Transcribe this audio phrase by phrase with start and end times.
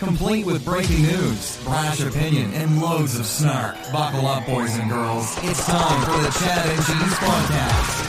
[0.00, 3.76] Complete with breaking news, brash opinion, and loads of snark.
[3.92, 5.36] Buckle up, boys and girls.
[5.42, 8.00] It's time for the Chad and Cheese Podcast.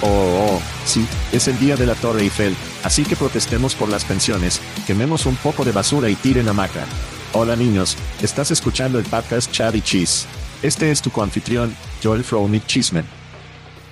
[0.00, 4.06] Oh, oh, sí, es el día de la Torre Eiffel, así que protestemos por las
[4.06, 6.86] pensiones, quememos un poco de basura y tiren hamaca.
[7.34, 10.26] Hola niños, estás escuchando el podcast Chad y Cheese.
[10.62, 13.04] Este es tu coanfitrión, Joel Fronick Cheeseman.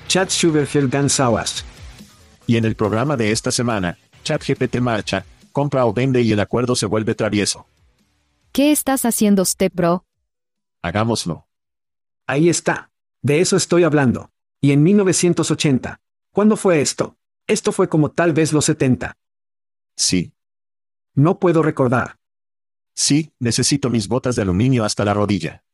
[0.09, 1.67] Chad Sugarfield Gansawas.
[2.47, 6.41] Y en el programa de esta semana, Chat GPT marcha, compra o vende y el
[6.41, 7.67] acuerdo se vuelve travieso.
[8.53, 10.05] ¿Qué estás haciendo, Step Bro?
[10.83, 11.47] Hagámoslo.
[12.27, 12.91] Ahí está.
[13.23, 14.31] De eso estoy hablando.
[14.61, 16.01] Y en 1980.
[16.33, 17.17] ¿Cuándo fue esto?
[17.47, 19.17] Esto fue como tal vez los 70.
[19.97, 20.33] Sí.
[21.15, 22.19] No puedo recordar.
[22.95, 25.65] Sí, necesito mis botas de aluminio hasta la rodilla.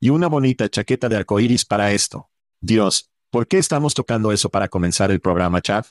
[0.00, 2.30] Y una bonita chaqueta de arcoíris para esto.
[2.60, 5.86] Dios, ¿por qué estamos tocando eso para comenzar el programa, Chad?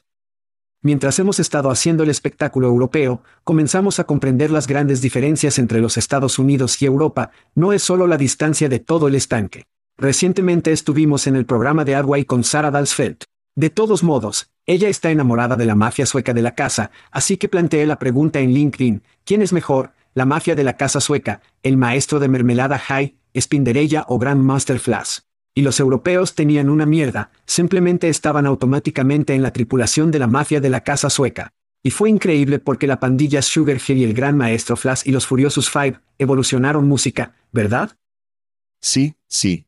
[0.82, 5.98] Mientras hemos estado haciendo el espectáculo europeo, comenzamos a comprender las grandes diferencias entre los
[5.98, 9.66] Estados Unidos y Europa, no es solo la distancia de todo el estanque.
[9.98, 13.24] Recientemente estuvimos en el programa de Adway con Sarah Dalsfeld.
[13.56, 17.50] De todos modos, ella está enamorada de la mafia sueca de la casa, así que
[17.50, 21.78] planteé la pregunta en LinkedIn, ¿quién es mejor, la mafia de la casa sueca, el
[21.78, 25.20] maestro de mermelada High, Spinderella o Grandmaster Flash.
[25.58, 30.62] Y los europeos tenían una mierda, simplemente estaban automáticamente en la tripulación de la mafia
[30.62, 31.52] de la casa sueca.
[31.82, 35.26] Y fue increíble porque la pandilla Sugar Hill y el gran maestro Flash y los
[35.26, 37.98] furiosos Five evolucionaron música, ¿verdad?
[38.82, 39.66] Sí, sí.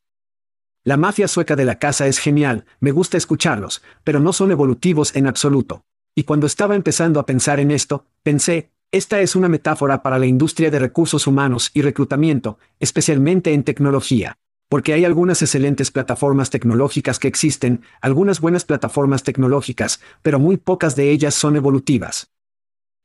[0.84, 5.16] La mafia sueca de la casa es genial, me gusta escucharlos, pero no son evolutivos
[5.16, 5.86] en absoluto.
[6.14, 10.28] Y cuando estaba empezando a pensar en esto, pensé, esta es una metáfora para la
[10.28, 14.38] industria de recursos humanos y reclutamiento, especialmente en tecnología.
[14.70, 20.96] Porque hay algunas excelentes plataformas tecnológicas que existen, algunas buenas plataformas tecnológicas, pero muy pocas
[20.96, 22.32] de ellas son evolutivas.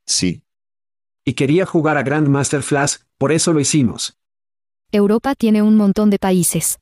[0.06, 0.44] Sí.
[1.24, 4.18] Y quería jugar a Grandmaster Flash, por eso lo hicimos.
[4.92, 6.78] Europa tiene un montón de países.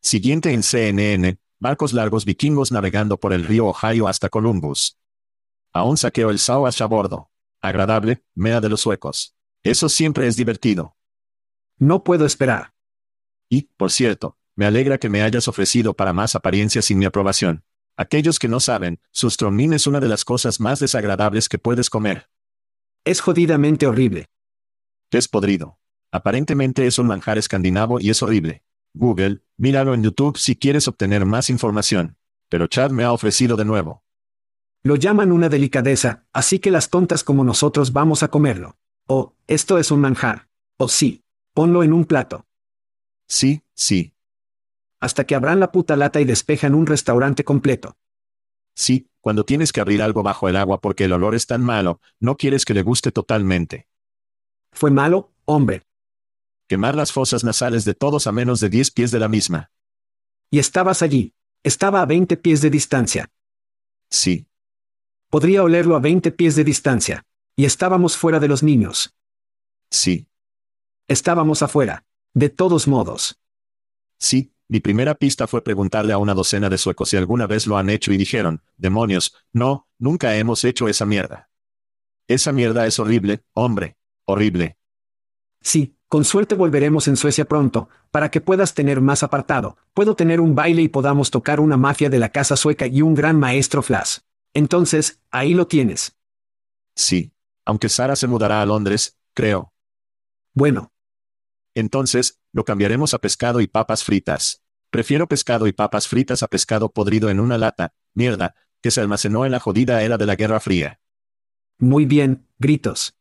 [0.00, 4.98] Siguiente en CNN, barcos largos vikingos navegando por el río Ohio hasta Columbus.
[5.72, 7.30] Aún saqueo el Sawash a bordo.
[7.60, 9.36] Agradable, mea de los suecos.
[9.62, 10.96] Eso siempre es divertido.
[11.78, 12.72] No puedo esperar.
[13.50, 17.64] Y, por cierto, me alegra que me hayas ofrecido para más apariencias sin mi aprobación.
[17.96, 22.30] Aquellos que no saben, sustromín es una de las cosas más desagradables que puedes comer.
[23.04, 24.26] Es jodidamente horrible.
[25.10, 25.78] Es podrido.
[26.12, 28.62] Aparentemente es un manjar escandinavo y es horrible.
[28.94, 32.16] Google, míralo en YouTube si quieres obtener más información.
[32.48, 34.04] Pero Chad me ha ofrecido de nuevo.
[34.82, 38.76] Lo llaman una delicadeza, así que las tontas como nosotros vamos a comerlo.
[39.06, 40.48] Oh, esto es un manjar.
[40.78, 41.24] Oh sí.
[41.52, 42.46] Ponlo en un plato.
[43.30, 44.12] Sí, sí.
[44.98, 47.96] Hasta que abran la puta lata y despejan un restaurante completo.
[48.74, 52.00] Sí, cuando tienes que abrir algo bajo el agua porque el olor es tan malo,
[52.18, 53.86] no quieres que le guste totalmente.
[54.72, 55.86] Fue malo, hombre.
[56.66, 59.70] Quemar las fosas nasales de todos a menos de 10 pies de la misma.
[60.50, 61.32] Y estabas allí.
[61.62, 63.30] Estaba a 20 pies de distancia.
[64.08, 64.48] Sí.
[65.28, 67.24] Podría olerlo a 20 pies de distancia.
[67.54, 69.14] Y estábamos fuera de los niños.
[69.88, 70.26] Sí.
[71.06, 72.04] Estábamos afuera.
[72.34, 73.40] De todos modos.
[74.18, 77.76] Sí, mi primera pista fue preguntarle a una docena de suecos si alguna vez lo
[77.76, 81.50] han hecho y dijeron, demonios, no, nunca hemos hecho esa mierda.
[82.28, 83.96] Esa mierda es horrible, hombre.
[84.24, 84.78] Horrible.
[85.60, 89.76] Sí, con suerte volveremos en Suecia pronto, para que puedas tener más apartado.
[89.92, 93.14] Puedo tener un baile y podamos tocar una mafia de la casa sueca y un
[93.14, 94.18] gran maestro Flash.
[94.54, 96.16] Entonces, ahí lo tienes.
[96.94, 97.32] Sí.
[97.64, 99.72] Aunque Sara se mudará a Londres, creo.
[100.54, 100.89] Bueno,
[101.74, 104.62] Entonces, lo cambiaremos a pescado y papas fritas.
[104.90, 109.44] Prefiero pescado y papas fritas a pescado podrido en una lata, mierda, que se almacenó
[109.44, 111.00] en la jodida era de la Guerra Fría.
[111.78, 113.16] muy bien, gritos.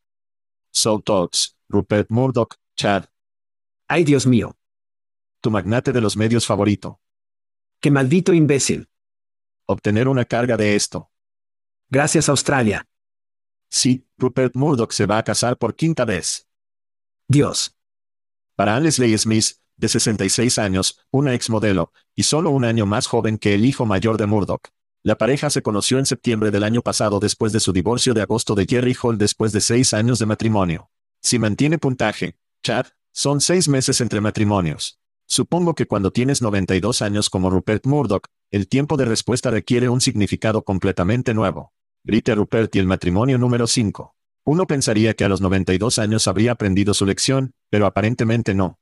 [0.71, 3.05] So Talks, Rupert Murdoch, Chad,
[3.87, 4.55] Ay Dios mío,
[5.41, 6.99] tu magnate de los medios favorito.
[7.79, 8.87] qué maldito imbécil.
[9.65, 11.09] Obtener una carga de esto.
[11.89, 12.87] Gracias Australia.
[13.67, 16.47] Sí, Rupert Murdoch se va a casar por quinta vez.
[17.27, 17.75] Dios.
[18.59, 23.53] Para Leslie Smith, de 66 años, una exmodelo, y solo un año más joven que
[23.53, 24.67] el hijo mayor de Murdoch.
[25.01, 28.55] La pareja se conoció en septiembre del año pasado después de su divorcio de agosto
[28.55, 30.89] de Jerry Hall después de seis años de matrimonio.
[31.21, 34.99] Si mantiene puntaje, Chad, son seis meses entre matrimonios.
[35.25, 40.01] Supongo que cuando tienes 92 años como Rupert Murdoch, el tiempo de respuesta requiere un
[40.01, 41.71] significado completamente nuevo.
[42.03, 44.17] Grita Rupert y el matrimonio número 5.
[44.43, 48.79] Uno pensaría que a los 92 años habría aprendido su lección, pero aparentemente no.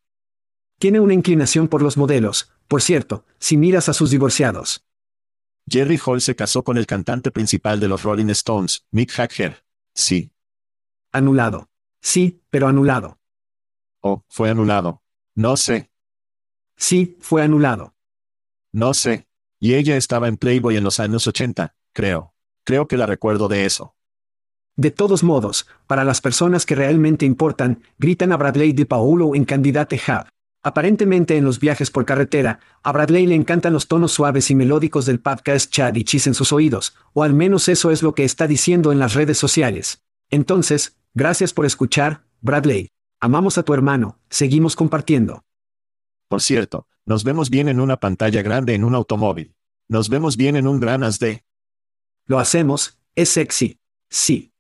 [0.80, 4.86] Tiene una inclinación por los modelos, por cierto, si miras a sus divorciados.
[5.70, 9.64] Jerry Hall se casó con el cantante principal de los Rolling Stones, Mick Jagger.
[9.94, 10.32] Sí.
[11.12, 11.70] Anulado.
[12.00, 13.20] Sí, pero anulado.
[14.02, 15.04] Oh, fue anulado.
[15.36, 15.92] No sé.
[16.78, 17.96] Sí, fue anulado.
[18.72, 19.28] No sé.
[19.60, 22.34] Y ella estaba en Playboy en los años 80, creo.
[22.64, 23.96] Creo que la recuerdo de eso.
[24.80, 29.44] De todos modos, para las personas que realmente importan, gritan a Bradley de Paulo en
[29.44, 30.28] Candidate Hub.
[30.62, 35.08] Aparentemente en los viajes por carretera, a Bradley le encantan los tonos suaves y melódicos
[35.08, 38.24] del podcast Chad y Chis en sus oídos, o al menos eso es lo que
[38.24, 40.04] está diciendo en las redes sociales.
[40.30, 42.92] Entonces, gracias por escuchar, Bradley.
[43.20, 45.44] Amamos a tu hermano, seguimos compartiendo.
[46.28, 49.56] Por cierto, nos vemos bien en una pantalla grande en un automóvil.
[49.88, 51.44] Nos vemos bien en un gran as de.
[52.28, 53.80] Lo hacemos, es sexy.
[54.10, 54.52] Sí.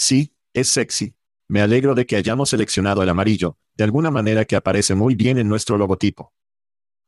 [0.00, 1.14] Sí, es sexy.
[1.46, 5.36] Me alegro de que hayamos seleccionado el amarillo, de alguna manera que aparece muy bien
[5.36, 6.32] en nuestro logotipo.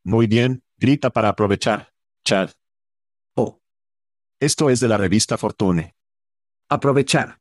[0.05, 1.95] Muy bien, grita para aprovechar.
[2.23, 2.51] Chad.
[3.35, 3.63] Oh,
[4.41, 5.95] Esto es de la revista Fortune.
[6.69, 7.41] aprovechar.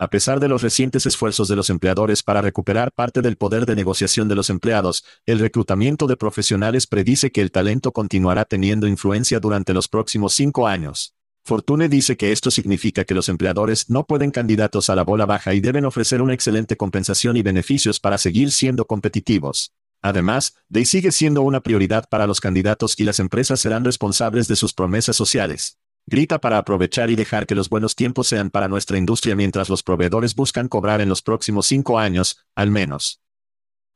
[0.00, 3.76] A pesar de los recientes esfuerzos de los empleadores para recuperar parte del poder de
[3.76, 9.38] negociación de los empleados, el reclutamiento de profesionales predice que el talento continuará teniendo influencia
[9.38, 11.14] durante los próximos cinco años.
[11.46, 15.54] Fortune dice que esto significa que los empleadores no pueden candidatos a la bola baja
[15.54, 19.72] y deben ofrecer una excelente compensación y beneficios para seguir siendo competitivos.
[20.02, 24.56] Además, Day sigue siendo una prioridad para los candidatos y las empresas serán responsables de
[24.56, 25.78] sus promesas sociales.
[26.04, 29.84] Grita para aprovechar y dejar que los buenos tiempos sean para nuestra industria mientras los
[29.84, 33.22] proveedores buscan cobrar en los próximos cinco años, al menos.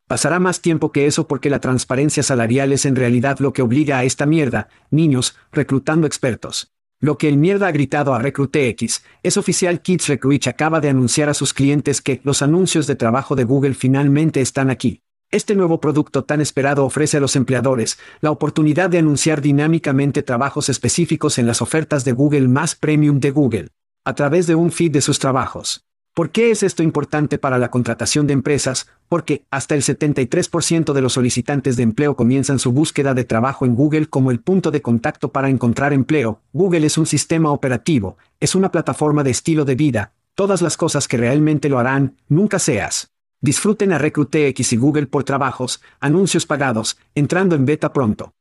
[0.07, 3.99] Pasará más tiempo que eso porque la transparencia salarial es en realidad lo que obliga
[3.99, 6.73] a esta mierda, niños, reclutando expertos.
[7.03, 11.31] Lo que el mierda ha gritado a RecruitX, es oficial Kids Recruit acaba de anunciar
[11.31, 15.01] a sus clientes que los anuncios de trabajo de Google finalmente están aquí.
[15.31, 20.69] Este nuevo producto tan esperado ofrece a los empleadores la oportunidad de anunciar dinámicamente trabajos
[20.69, 23.69] específicos en las ofertas de Google más premium de Google,
[24.05, 25.87] a través de un feed de sus trabajos.
[26.15, 28.89] ¿Por qué es esto importante para la contratación de empresas?
[29.09, 33.77] Porque hasta el 73% de los solicitantes de empleo comienzan su búsqueda de trabajo en
[33.77, 36.41] Google como el punto de contacto para encontrar empleo.
[36.53, 41.07] Google es un sistema operativo, es una plataforma de estilo de vida, todas las cosas
[41.07, 43.13] que realmente lo harán, nunca seas.
[43.41, 48.35] Disfruten a RecruitX y Google por trabajos, anuncios pagados, entrando en beta pronto.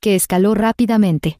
[0.00, 1.38] que escaló rápidamente.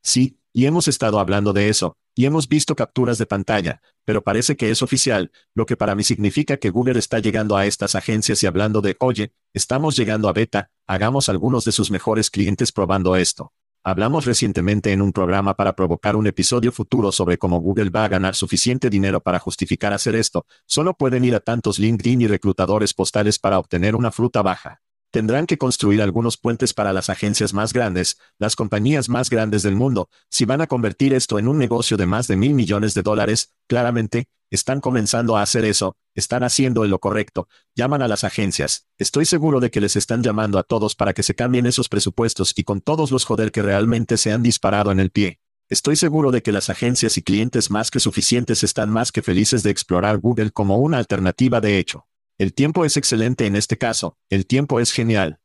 [0.00, 4.56] Sí, y hemos estado hablando de eso, y hemos visto capturas de pantalla, pero parece
[4.56, 8.42] que es oficial, lo que para mí significa que Google está llegando a estas agencias
[8.42, 13.16] y hablando de, oye, estamos llegando a beta, hagamos algunos de sus mejores clientes probando
[13.16, 13.52] esto.
[13.84, 18.08] Hablamos recientemente en un programa para provocar un episodio futuro sobre cómo Google va a
[18.08, 20.46] ganar suficiente dinero para justificar hacer esto.
[20.64, 24.80] Solo pueden ir a tantos LinkedIn y reclutadores postales para obtener una fruta baja.
[25.16, 29.74] Tendrán que construir algunos puentes para las agencias más grandes, las compañías más grandes del
[29.74, 30.10] mundo.
[30.28, 33.54] Si van a convertir esto en un negocio de más de mil millones de dólares,
[33.66, 38.88] claramente, están comenzando a hacer eso, están haciendo lo correcto, llaman a las agencias.
[38.98, 42.52] Estoy seguro de que les están llamando a todos para que se cambien esos presupuestos
[42.54, 45.40] y con todos los joder que realmente se han disparado en el pie.
[45.70, 49.62] Estoy seguro de que las agencias y clientes más que suficientes están más que felices
[49.62, 52.06] de explorar Google como una alternativa de hecho.
[52.38, 55.40] El tiempo es excelente en este caso, el tiempo es genial.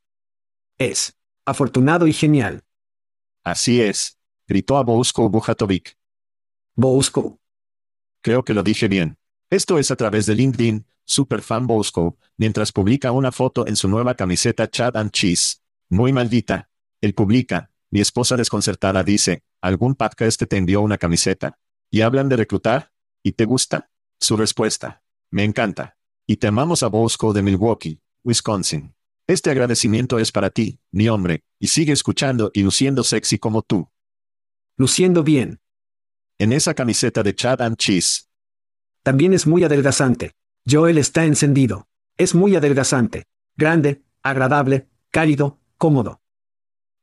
[0.77, 1.17] Es.
[1.45, 2.65] Afortunado y genial.
[3.43, 4.19] Así es.
[4.45, 5.97] Gritó a Bousko Bujatovic.
[6.75, 7.39] Bousko.
[8.21, 9.17] Creo que lo dije bien.
[9.49, 14.15] Esto es a través de LinkedIn, Superfan Bosco, mientras publica una foto en su nueva
[14.15, 15.61] camiseta Chad and Cheese.
[15.89, 16.69] Muy maldita.
[16.99, 21.57] Él publica, mi esposa desconcertada dice, ¿algún podcast te envió una camiseta?
[21.89, 22.91] ¿Y hablan de reclutar?
[23.23, 23.89] ¿Y te gusta?
[24.19, 25.03] Su respuesta.
[25.29, 25.97] Me encanta.
[26.31, 28.95] Y te amamos a Bosco de Milwaukee, Wisconsin.
[29.27, 33.89] Este agradecimiento es para ti, mi hombre, y sigue escuchando y luciendo sexy como tú.
[34.77, 35.59] Luciendo bien.
[36.37, 38.29] En esa camiseta de Chad and Cheese.
[39.03, 40.31] También es muy adelgazante.
[40.65, 41.89] Joel está encendido.
[42.15, 43.25] Es muy adelgazante.
[43.57, 46.21] Grande, agradable, cálido, cómodo.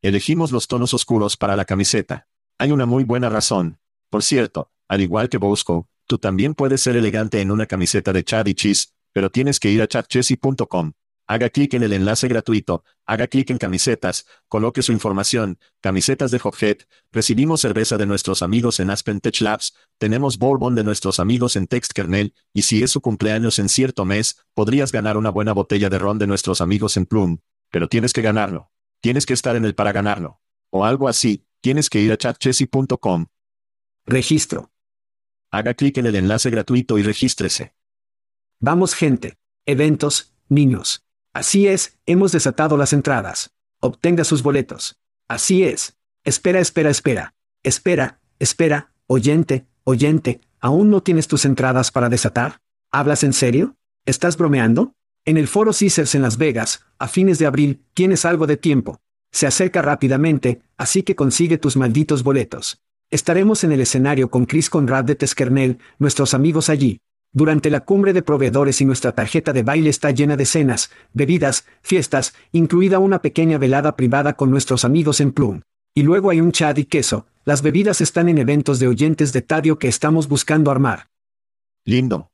[0.00, 2.28] Elegimos los tonos oscuros para la camiseta.
[2.56, 3.78] Hay una muy buena razón.
[4.08, 8.24] Por cierto, al igual que Bosco, tú también puedes ser elegante en una camiseta de
[8.24, 10.92] Chad y Cheese, pero tienes que ir a chadchessy.com.
[11.26, 16.40] Haga clic en el enlace gratuito, haga clic en camisetas, coloque su información, camisetas de
[16.40, 16.76] Hophead,
[17.10, 21.66] recibimos cerveza de nuestros amigos en Aspen Tech Labs, tenemos bourbon de nuestros amigos en
[21.66, 25.90] Text Kernel, y si es su cumpleaños en cierto mes, podrías ganar una buena botella
[25.90, 27.38] de ron de nuestros amigos en Plum.
[27.72, 28.70] Pero tienes que ganarlo.
[29.00, 30.40] Tienes que estar en el para ganarlo.
[30.70, 33.26] O algo así, tienes que ir a chatchessy.com.
[34.06, 34.70] Registro.
[35.50, 37.77] Haga clic en el enlace gratuito y regístrese.
[38.60, 39.36] Vamos gente.
[39.66, 41.04] Eventos, niños.
[41.32, 43.52] Así es, hemos desatado las entradas.
[43.80, 44.98] Obtenga sus boletos.
[45.28, 45.96] Así es.
[46.24, 47.34] Espera, espera, espera.
[47.62, 52.60] Espera, espera, oyente, oyente, ¿aún no tienes tus entradas para desatar?
[52.90, 53.76] ¿Hablas en serio?
[54.06, 54.94] ¿Estás bromeando?
[55.24, 59.00] En el foro Caesars en Las Vegas, a fines de abril, tienes algo de tiempo.
[59.30, 62.80] Se acerca rápidamente, así que consigue tus malditos boletos.
[63.10, 67.00] Estaremos en el escenario con Chris Conrad de Teskernel, nuestros amigos allí.
[67.32, 71.66] Durante la cumbre de proveedores y nuestra tarjeta de baile está llena de cenas, bebidas,
[71.82, 75.60] fiestas, incluida una pequeña velada privada con nuestros amigos en Plum.
[75.94, 79.42] Y luego hay un chat y queso, las bebidas están en eventos de oyentes de
[79.42, 81.08] Tadio que estamos buscando armar.
[81.84, 82.30] Lindo.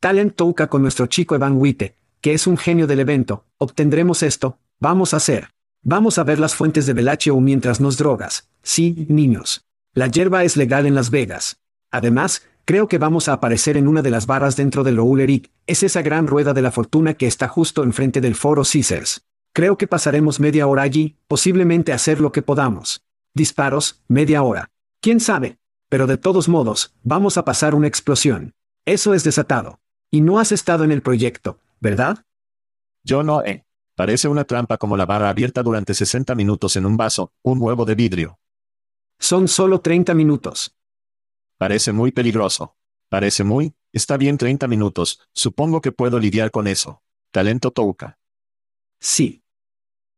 [0.00, 4.58] Talent Touka con nuestro chico Evan Witte, que es un genio del evento, obtendremos esto,
[4.78, 5.48] vamos a hacer.
[5.82, 8.48] Vamos a ver las fuentes de Bellagio mientras nos drogas.
[8.62, 9.64] Sí, niños.
[9.94, 11.60] La hierba es legal en Las Vegas.
[11.92, 15.84] Además, Creo que vamos a aparecer en una de las barras dentro del Eric, es
[15.84, 19.24] esa gran rueda de la fortuna que está justo enfrente del foro Caesars.
[19.52, 23.04] Creo que pasaremos media hora allí, posiblemente hacer lo que podamos.
[23.34, 24.72] Disparos, media hora.
[25.00, 25.58] ¿Quién sabe?
[25.88, 28.52] Pero de todos modos, vamos a pasar una explosión.
[28.84, 29.78] Eso es desatado.
[30.10, 32.24] Y no has estado en el proyecto, ¿verdad?
[33.04, 33.64] Yo no he.
[33.94, 37.84] Parece una trampa como la barra abierta durante 60 minutos en un vaso, un huevo
[37.84, 38.40] de vidrio.
[39.20, 40.75] Son solo 30 minutos.
[41.58, 42.76] Parece muy peligroso.
[43.08, 47.02] Parece muy, está bien 30 minutos, supongo que puedo lidiar con eso.
[47.30, 48.18] Talento Touka.
[48.98, 49.44] Sí.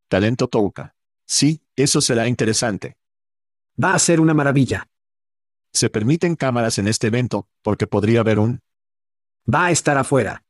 [0.09, 0.95] Talento Touka.
[1.27, 2.97] Sí, eso será interesante.
[3.83, 4.89] Va a ser una maravilla.
[5.73, 8.63] Se permiten cámaras en este evento, porque podría haber un...
[9.53, 10.45] Va a estar afuera.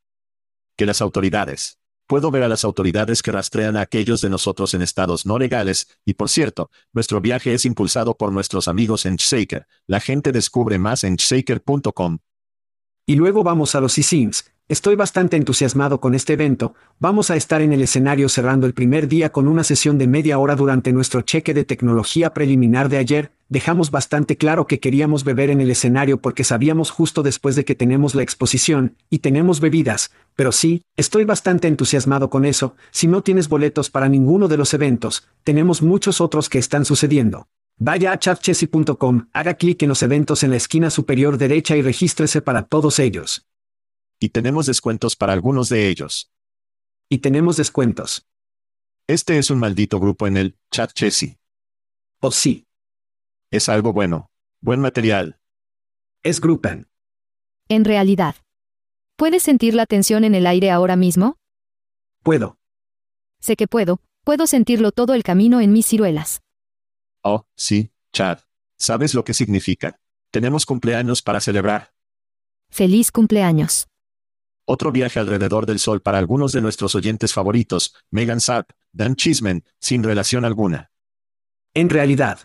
[0.76, 1.78] Que las autoridades.
[2.09, 6.00] Puedo ver a las autoridades que rastrean a aquellos de nosotros en estados no legales,
[6.07, 9.67] y por cierto, nuestro viaje es impulsado por nuestros amigos en Shaker.
[9.87, 12.21] La gente descubre más en shaker.com.
[13.05, 17.62] Y luego vamos a los e-sims, Estoy bastante entusiasmado con este evento, vamos a estar
[17.62, 21.22] en el escenario cerrando el primer día con una sesión de media hora durante nuestro
[21.22, 26.20] cheque de tecnología preliminar de ayer, dejamos bastante claro que queríamos beber en el escenario
[26.20, 31.25] porque sabíamos justo después de que tenemos la exposición, y tenemos bebidas, pero sí, estoy
[31.25, 36.20] bastante entusiasmado con eso, si no tienes boletos para ninguno de los eventos, tenemos muchos
[36.20, 37.48] otros que están sucediendo.
[37.78, 42.42] Vaya a chatchessy.com, haga clic en los eventos en la esquina superior derecha y regístrese
[42.42, 43.48] para todos ellos.
[44.20, 46.30] Y tenemos descuentos para algunos de ellos.
[47.08, 48.26] Y tenemos descuentos.
[49.06, 51.38] Este es un maldito grupo en el chat Chessy.
[52.20, 52.66] Oh sí.
[53.50, 54.30] Es algo bueno.
[54.60, 55.40] Buen material.
[56.22, 56.88] Es Gruppen.
[57.68, 58.34] En realidad.
[59.16, 61.38] ¿Puedes sentir la tensión en el aire ahora mismo?
[62.22, 62.58] Puedo.
[63.40, 64.00] Sé que puedo.
[64.25, 66.42] Puedo sentirlo todo el camino en mis ciruelas.
[67.22, 68.40] Oh, sí, Chad.
[68.76, 69.98] ¿Sabes lo que significa?
[70.30, 71.94] Tenemos cumpleaños para celebrar.
[72.68, 73.88] Feliz cumpleaños.
[74.70, 79.64] Otro viaje alrededor del Sol para algunos de nuestros oyentes favoritos, Megan Sapp, Dan Chisman,
[79.80, 80.90] sin relación alguna.
[81.72, 82.40] En realidad.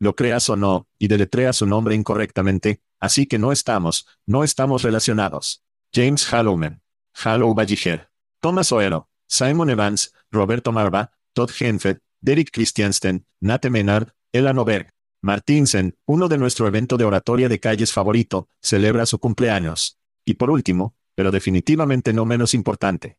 [0.00, 4.82] Lo creas o no, y deletrea su nombre incorrectamente, así que no estamos, no estamos
[4.82, 5.62] relacionados.
[5.94, 6.82] James Hallowman.
[7.14, 8.10] Hallow Balliger.
[8.40, 9.08] Thomas Oero.
[9.28, 14.92] Simon Evans, Roberto Marva, Todd Henfeld, Derek Christiansten, Nate Menard, Ella Noberg.
[15.22, 20.00] Martinsen, uno de nuestro evento de oratoria de calles favorito, celebra su cumpleaños.
[20.24, 23.18] Y por último, pero definitivamente no menos importante.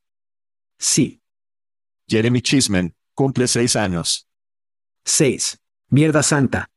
[0.77, 1.21] Sí.
[2.07, 4.25] Jeremy Chisman, cumple seis años.
[5.03, 5.59] Seis.
[5.89, 6.71] Mierda santa.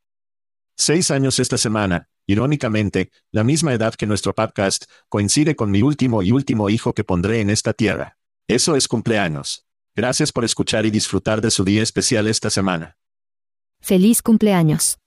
[0.75, 6.23] Seis años esta semana, irónicamente, la misma edad que nuestro podcast, coincide con mi último
[6.23, 8.17] y último hijo que pondré en esta tierra.
[8.49, 9.65] Eso es cumpleaños.
[9.95, 12.97] Gracias por escuchar y disfrutar de su día especial esta semana.
[13.79, 14.97] Feliz cumpleaños.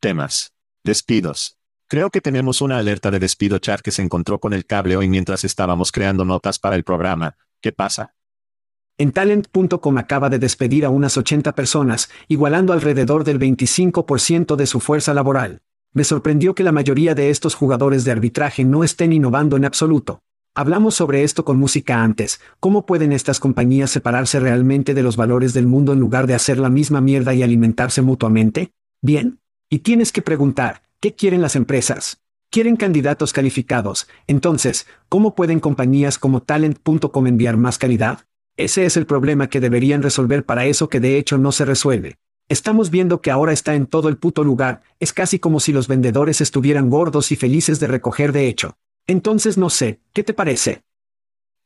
[0.00, 0.52] Temas.
[0.82, 1.56] Despidos.
[1.88, 5.08] Creo que tenemos una alerta de despido chat que se encontró con el cable hoy
[5.08, 7.36] mientras estábamos creando notas para el programa.
[7.60, 8.16] ¿Qué pasa?
[8.98, 14.80] En talent.com acaba de despedir a unas 80 personas, igualando alrededor del 25% de su
[14.80, 15.60] fuerza laboral.
[15.92, 20.22] Me sorprendió que la mayoría de estos jugadores de arbitraje no estén innovando en absoluto.
[20.56, 25.52] Hablamos sobre esto con música antes, ¿cómo pueden estas compañías separarse realmente de los valores
[25.54, 28.72] del mundo en lugar de hacer la misma mierda y alimentarse mutuamente?
[29.02, 29.38] Bien.
[29.68, 32.22] Y tienes que preguntar, ¿qué quieren las empresas?
[32.50, 38.20] Quieren candidatos calificados, entonces, ¿cómo pueden compañías como talent.com enviar más calidad?
[38.56, 42.16] Ese es el problema que deberían resolver para eso que de hecho no se resuelve.
[42.48, 45.88] Estamos viendo que ahora está en todo el puto lugar, es casi como si los
[45.88, 48.78] vendedores estuvieran gordos y felices de recoger de hecho.
[49.06, 50.82] Entonces no sé, ¿qué te parece?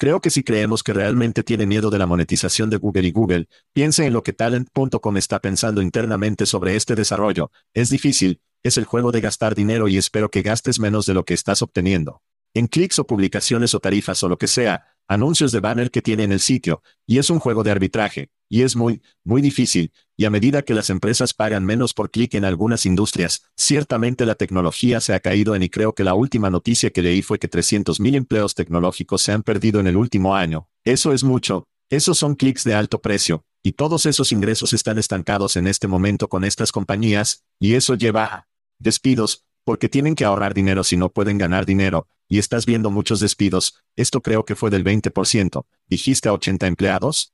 [0.00, 3.48] Creo que si creemos que realmente tiene miedo de la monetización de Google y Google,
[3.74, 7.52] piense en lo que talent.com está pensando internamente sobre este desarrollo.
[7.74, 11.24] Es difícil, es el juego de gastar dinero y espero que gastes menos de lo
[11.24, 12.22] que estás obteniendo.
[12.52, 16.24] En clics o publicaciones o tarifas o lo que sea, anuncios de banner que tiene
[16.24, 20.24] en el sitio, y es un juego de arbitraje, y es muy, muy difícil, y
[20.24, 25.00] a medida que las empresas pagan menos por clic en algunas industrias, ciertamente la tecnología
[25.00, 28.16] se ha caído en y creo que la última noticia que leí fue que 300.000
[28.16, 30.68] empleos tecnológicos se han perdido en el último año.
[30.84, 35.56] Eso es mucho, esos son clics de alto precio, y todos esos ingresos están estancados
[35.56, 38.49] en este momento con estas compañías, y eso lleva a
[38.80, 43.20] despidos, porque tienen que ahorrar dinero si no pueden ganar dinero, y estás viendo muchos
[43.20, 47.32] despidos, esto creo que fue del 20%, dijiste a 80 empleados?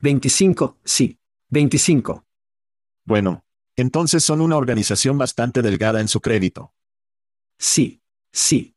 [0.00, 1.18] 25, sí.
[1.48, 2.24] 25.
[3.04, 6.74] Bueno, entonces son una organización bastante delgada en su crédito.
[7.58, 8.76] Sí, sí.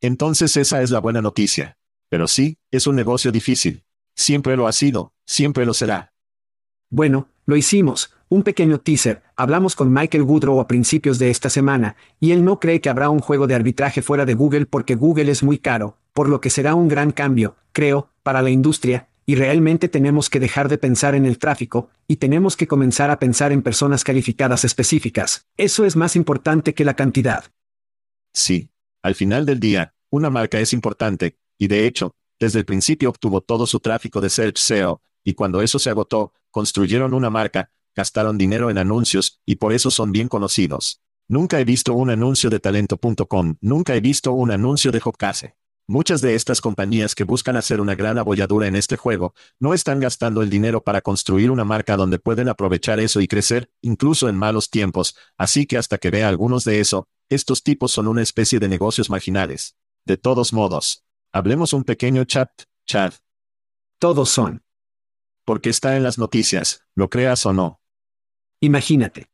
[0.00, 1.78] Entonces esa es la buena noticia.
[2.08, 3.84] Pero sí, es un negocio difícil.
[4.14, 6.12] Siempre lo ha sido, siempre lo será.
[6.88, 11.94] Bueno, lo hicimos, un pequeño teaser, hablamos con Michael Woodrow a principios de esta semana,
[12.18, 15.30] y él no cree que habrá un juego de arbitraje fuera de Google porque Google
[15.30, 19.36] es muy caro, por lo que será un gran cambio, creo, para la industria, y
[19.36, 23.52] realmente tenemos que dejar de pensar en el tráfico, y tenemos que comenzar a pensar
[23.52, 25.46] en personas calificadas específicas.
[25.56, 27.44] Eso es más importante que la cantidad.
[28.32, 28.68] Sí.
[29.02, 33.42] Al final del día, una marca es importante, y de hecho, desde el principio obtuvo
[33.42, 38.38] todo su tráfico de Search SEO, y cuando eso se agotó, construyeron una marca, gastaron
[38.38, 41.00] dinero en anuncios, y por eso son bien conocidos.
[41.28, 45.56] Nunca he visto un anuncio de talento.com, nunca he visto un anuncio de Hopcase.
[45.86, 50.00] Muchas de estas compañías que buscan hacer una gran abolladura en este juego, no están
[50.00, 54.36] gastando el dinero para construir una marca donde pueden aprovechar eso y crecer, incluso en
[54.36, 58.58] malos tiempos, así que hasta que vea algunos de eso, estos tipos son una especie
[58.58, 59.76] de negocios marginales.
[60.06, 62.50] De todos modos, hablemos un pequeño chat,
[62.86, 63.14] chat.
[63.98, 64.62] Todos son.
[65.44, 67.80] Porque está en las noticias, lo creas o no.
[68.60, 69.26] Imagínate.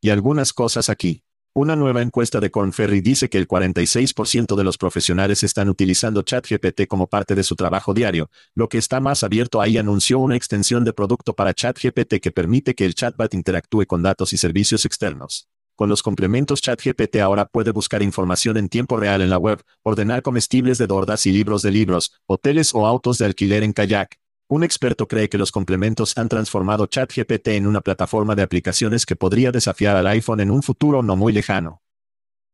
[0.00, 1.22] Y algunas cosas aquí.
[1.52, 6.22] Una nueva encuesta de Corn Ferry dice que el 46% de los profesionales están utilizando
[6.22, 10.36] ChatGPT como parte de su trabajo diario, lo que está más abierto ahí anunció una
[10.36, 14.84] extensión de producto para ChatGPT que permite que el chatbot interactúe con datos y servicios
[14.84, 15.48] externos.
[15.74, 20.22] Con los complementos ChatGPT ahora puede buscar información en tiempo real en la web, ordenar
[20.22, 24.19] comestibles de dordas y libros de libros, hoteles o autos de alquiler en kayak,
[24.50, 29.14] un experto cree que los complementos han transformado ChatGPT en una plataforma de aplicaciones que
[29.14, 31.82] podría desafiar al iPhone en un futuro no muy lejano.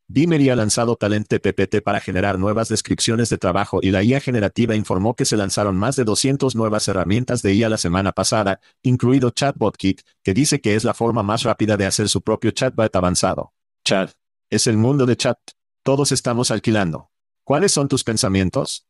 [0.06, 4.76] Dimery ha lanzado Talent PPT para generar nuevas descripciones de trabajo y la IA generativa
[4.76, 9.30] informó que se lanzaron más de 200 nuevas herramientas de IA la semana pasada, incluido
[9.30, 12.94] Chatbot Kit, que dice que es la forma más rápida de hacer su propio chatbot
[12.94, 13.54] avanzado.
[13.84, 14.12] Chat.
[14.50, 15.38] Es el mundo de chat.
[15.82, 17.10] Todos estamos alquilando.
[17.42, 18.86] ¿Cuáles son tus pensamientos?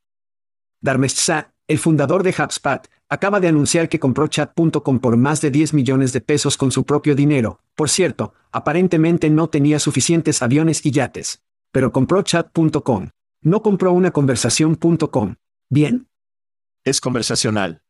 [0.81, 1.15] Dharmesh
[1.69, 6.13] el fundador de HubSpot, acaba de anunciar que compró chat.com por más de 10 millones
[6.13, 7.61] de pesos con su propio dinero.
[7.75, 11.43] Por cierto, aparentemente no tenía suficientes aviones y yates.
[11.73, 13.11] Pero compró chat.com.
[13.43, 15.35] No compró una conversación.com.
[15.69, 16.09] ¿Bien?
[16.85, 17.83] Es conversacional.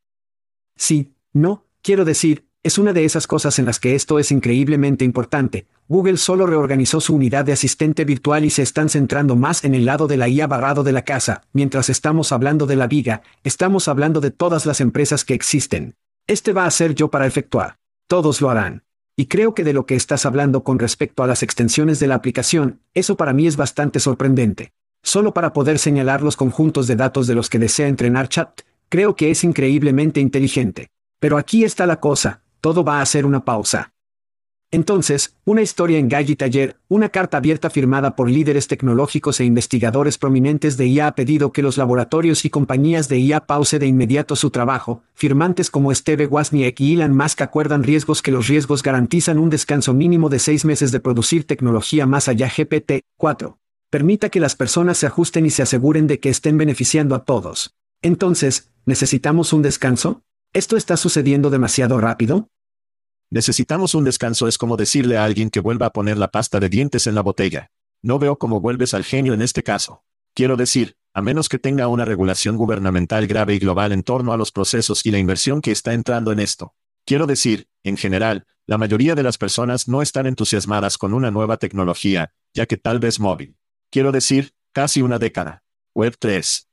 [0.75, 5.05] Sí, no, quiero decir, es una de esas cosas en las que esto es increíblemente
[5.05, 5.67] importante.
[5.87, 9.85] Google solo reorganizó su unidad de asistente virtual y se están centrando más en el
[9.85, 11.43] lado de la IA barrado de la casa.
[11.53, 15.95] Mientras estamos hablando de la viga, estamos hablando de todas las empresas que existen.
[16.27, 17.77] Este va a ser yo para efectuar.
[18.05, 18.83] Todos lo harán.
[19.15, 22.15] Y creo que de lo que estás hablando con respecto a las extensiones de la
[22.15, 24.73] aplicación, eso para mí es bastante sorprendente.
[25.03, 29.15] Solo para poder señalar los conjuntos de datos de los que desea entrenar chat, creo
[29.15, 30.89] que es increíblemente inteligente.
[31.19, 33.93] Pero aquí está la cosa, todo va a ser una pausa.
[34.69, 40.17] Entonces, una historia en Galli Taller, una carta abierta firmada por líderes tecnológicos e investigadores
[40.17, 44.35] prominentes de IA ha pedido que los laboratorios y compañías de IA pause de inmediato
[44.35, 45.03] su trabajo.
[45.13, 49.93] Firmantes como Steve Wozniak y Elon Musk acuerdan riesgos que los riesgos garantizan un descanso
[49.93, 53.05] mínimo de seis meses de producir tecnología más allá GPT.
[53.15, 53.57] 4.
[53.89, 57.73] Permita que las personas se ajusten y se aseguren de que estén beneficiando a todos.
[58.01, 60.23] Entonces, ¿necesitamos un descanso?
[60.53, 62.49] ¿Esto está sucediendo demasiado rápido?
[63.29, 66.69] Necesitamos un descanso es como decirle a alguien que vuelva a poner la pasta de
[66.69, 67.71] dientes en la botella.
[68.01, 70.03] No veo cómo vuelves al genio en este caso.
[70.33, 74.37] Quiero decir, a menos que tenga una regulación gubernamental grave y global en torno a
[74.37, 76.73] los procesos y la inversión que está entrando en esto.
[77.05, 81.57] Quiero decir, en general, la mayoría de las personas no están entusiasmadas con una nueva
[81.57, 83.57] tecnología, ya que tal vez móvil.
[83.89, 85.63] Quiero decir, casi una década.
[85.93, 86.69] Web 3.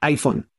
[0.00, 0.50] iPhone.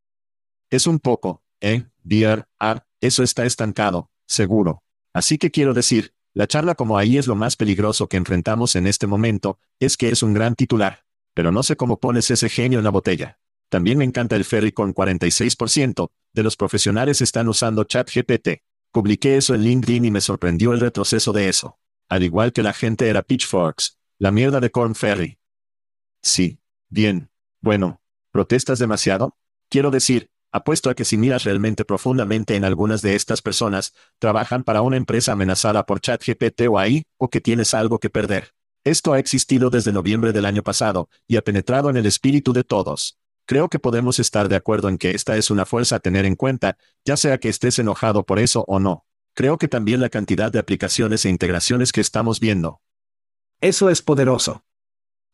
[0.70, 4.84] Es un poco, eh, dear, ar, eso está estancado, seguro.
[5.14, 8.86] Así que quiero decir, la charla como ahí es lo más peligroso que enfrentamos en
[8.86, 11.06] este momento, es que es un gran titular.
[11.34, 13.40] Pero no sé cómo pones ese genio en la botella.
[13.70, 18.62] También me encanta el ferry con 46%, de los profesionales están usando ChatGPT.
[18.92, 21.80] Publiqué eso en LinkedIn y me sorprendió el retroceso de eso.
[22.10, 25.40] Al igual que la gente era Pitchforks, la mierda de Corn Ferry.
[26.22, 26.60] Sí.
[26.90, 27.30] Bien.
[27.60, 28.02] Bueno.
[28.32, 29.38] ¿Protestas demasiado?
[29.70, 34.64] Quiero decir, Apuesto a que si miras realmente profundamente en algunas de estas personas, trabajan
[34.64, 38.54] para una empresa amenazada por ChatGPT o AI, o que tienes algo que perder.
[38.86, 42.64] Esto ha existido desde noviembre del año pasado, y ha penetrado en el espíritu de
[42.64, 43.18] todos.
[43.46, 46.38] Creo que podemos estar de acuerdo en que esta es una fuerza a tener en
[46.38, 49.06] cuenta, ya sea que estés enojado por eso o no.
[49.34, 52.80] Creo que también la cantidad de aplicaciones e integraciones que estamos viendo.
[53.60, 54.64] Eso es poderoso.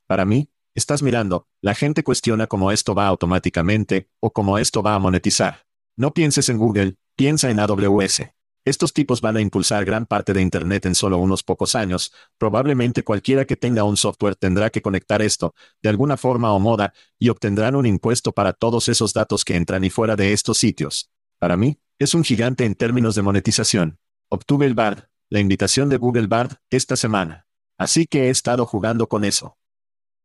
[0.08, 4.96] Para mí, Estás mirando, la gente cuestiona cómo esto va automáticamente, o cómo esto va
[4.96, 5.66] a monetizar.
[5.98, 8.22] No pienses en Google, piensa en AWS.
[8.64, 13.04] Estos tipos van a impulsar gran parte de Internet en solo unos pocos años, probablemente
[13.04, 17.28] cualquiera que tenga un software tendrá que conectar esto, de alguna forma o moda, y
[17.28, 21.12] obtendrán un impuesto para todos esos datos que entran y fuera de estos sitios.
[21.38, 24.00] Para mí, es un gigante en términos de monetización.
[24.30, 27.46] Obtuve el BARD, la invitación de Google BARD, esta semana.
[27.78, 29.58] Así que he estado jugando con eso.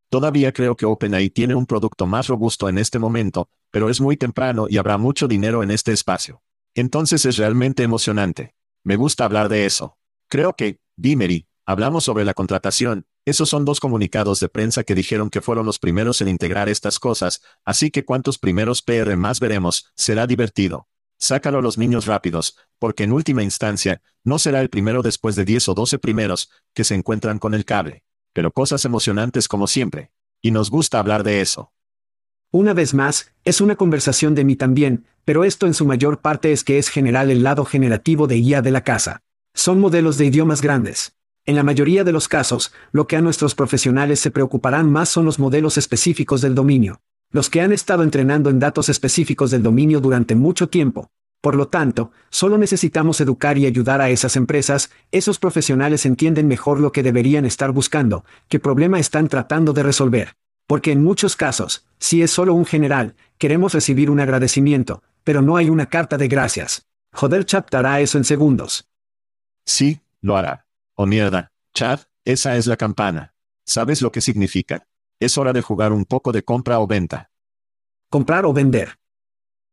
[0.08, 4.16] Todavía creo que OpenAI tiene un producto más robusto en este momento, pero es muy
[4.16, 6.42] temprano y habrá mucho dinero en este espacio.
[6.74, 8.54] Entonces es realmente emocionante.
[8.84, 9.98] Me gusta hablar de eso.
[10.28, 15.28] Creo que, Dimery, hablamos sobre la contratación, esos son dos comunicados de prensa que dijeron
[15.28, 19.90] que fueron los primeros en integrar estas cosas, así que cuantos primeros PR más veremos,
[19.96, 20.86] será divertido.
[21.18, 25.44] Sácalo a los niños rápidos, porque en última instancia, no será el primero después de
[25.44, 28.05] 10 o 12 primeros, que se encuentran con el cable
[28.36, 30.10] pero cosas emocionantes como siempre.
[30.42, 31.72] Y nos gusta hablar de eso.
[32.50, 36.52] Una vez más, es una conversación de mí también, pero esto en su mayor parte
[36.52, 39.22] es que es general el lado generativo de IA de la casa.
[39.54, 41.16] Son modelos de idiomas grandes.
[41.46, 45.24] En la mayoría de los casos, lo que a nuestros profesionales se preocuparán más son
[45.24, 47.00] los modelos específicos del dominio.
[47.30, 51.10] Los que han estado entrenando en datos específicos del dominio durante mucho tiempo,
[51.46, 56.80] por lo tanto, solo necesitamos educar y ayudar a esas empresas, esos profesionales entienden mejor
[56.80, 60.34] lo que deberían estar buscando, qué problema están tratando de resolver.
[60.66, 65.56] Porque en muchos casos, si es solo un general, queremos recibir un agradecimiento, pero no
[65.56, 66.88] hay una carta de gracias.
[67.12, 68.88] Joder, Chat hará eso en segundos.
[69.64, 70.66] Sí, lo hará.
[70.96, 73.34] Oh mierda, Chad, esa es la campana.
[73.64, 74.88] ¿Sabes lo que significa?
[75.20, 77.30] Es hora de jugar un poco de compra o venta.
[78.10, 78.98] Comprar o vender.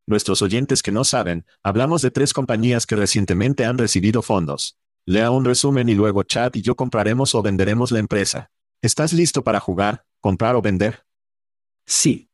[0.05, 4.77] Nuestros oyentes que no saben, hablamos de tres compañías que recientemente han recibido fondos.
[5.05, 8.51] Lea un resumen y luego chat y yo compraremos o venderemos la empresa.
[8.81, 11.05] ¿Estás listo para jugar, comprar o vender?
[11.85, 12.29] Sí.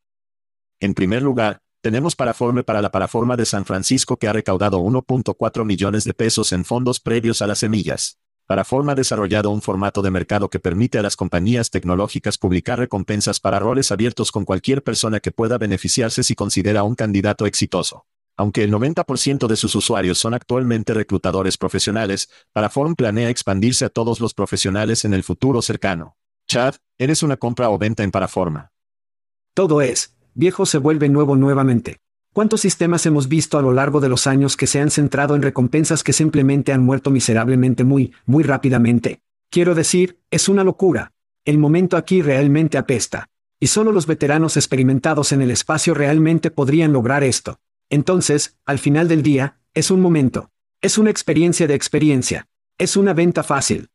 [0.80, 5.64] En primer lugar, tenemos Paraforme para la Paraforma de San Francisco que ha recaudado 1.4
[5.64, 8.20] millones de pesos en fondos previos a las semillas.
[8.50, 13.40] Paraform ha desarrollado un formato de mercado que permite a las compañías tecnológicas publicar recompensas
[13.40, 18.08] para roles abiertos con cualquier persona que pueda beneficiarse si considera un candidato exitoso.
[18.36, 24.20] Aunque el 90% de sus usuarios son actualmente reclutadores profesionales, Paraform planea expandirse a todos
[24.20, 26.18] los profesionales en el futuro cercano.
[26.48, 28.72] Chad, ¿eres una compra o venta en Paraforma?
[29.54, 32.00] Todo es, viejo se vuelve nuevo nuevamente.
[32.32, 35.42] ¿Cuántos sistemas hemos visto a lo largo de los años que se han centrado en
[35.42, 39.22] recompensas que simplemente han muerto miserablemente muy, muy rápidamente?
[39.50, 41.14] Quiero decir, es una locura.
[41.44, 43.30] El momento aquí realmente apesta.
[43.60, 47.60] Y solo los veteranos experimentados en el espacio realmente podrían lograr esto.
[47.90, 50.52] Entonces, al final del día, es un momento.
[50.82, 52.48] Es una experiencia de experiencia.
[52.78, 53.90] Es una venta fácil.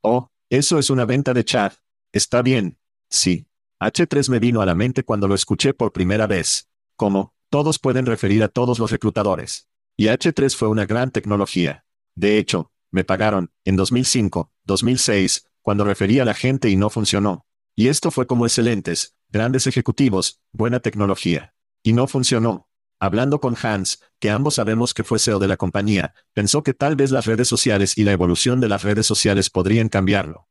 [0.00, 1.74] Oh, eso es una venta de chat.
[2.10, 2.78] Está bien.
[3.10, 3.46] Sí.
[3.78, 6.68] H3 me vino a la mente cuando lo escuché por primera vez.
[6.96, 9.68] Como, todos pueden referir a todos los reclutadores.
[9.96, 11.84] Y H3 fue una gran tecnología.
[12.14, 17.46] De hecho, me pagaron, en 2005, 2006, cuando refería a la gente y no funcionó.
[17.74, 21.54] Y esto fue como excelentes, grandes ejecutivos, buena tecnología.
[21.82, 22.68] Y no funcionó.
[23.00, 26.94] Hablando con Hans, que ambos sabemos que fue CEO de la compañía, pensó que tal
[26.94, 30.48] vez las redes sociales y la evolución de las redes sociales podrían cambiarlo.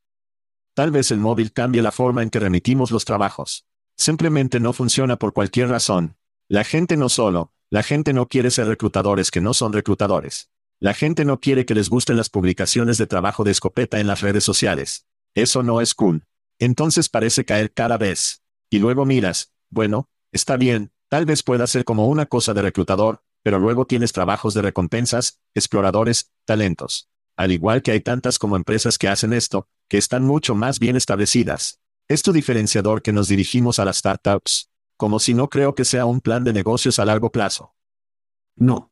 [0.73, 3.65] Tal vez el móvil cambie la forma en que remitimos los trabajos.
[3.95, 6.17] Simplemente no funciona por cualquier razón.
[6.51, 10.49] La gente no solo, la gente no quiere ser reclutadores que no son reclutadores.
[10.79, 14.21] La gente no quiere que les gusten las publicaciones de trabajo de escopeta en las
[14.21, 15.05] redes sociales.
[15.35, 16.25] Eso no es cool.
[16.57, 18.41] Entonces parece caer cada vez.
[18.71, 23.21] Y luego miras, bueno, está bien, tal vez pueda ser como una cosa de reclutador,
[23.43, 27.11] pero luego tienes trabajos de recompensas, exploradores, talentos.
[27.35, 30.95] Al igual que hay tantas como empresas que hacen esto, que están mucho más bien
[30.95, 31.79] establecidas.
[32.07, 34.71] Es tu diferenciador que nos dirigimos a las startups.
[34.99, 37.73] Como si no creo que sea un plan de negocios a largo plazo.
[38.57, 38.91] No.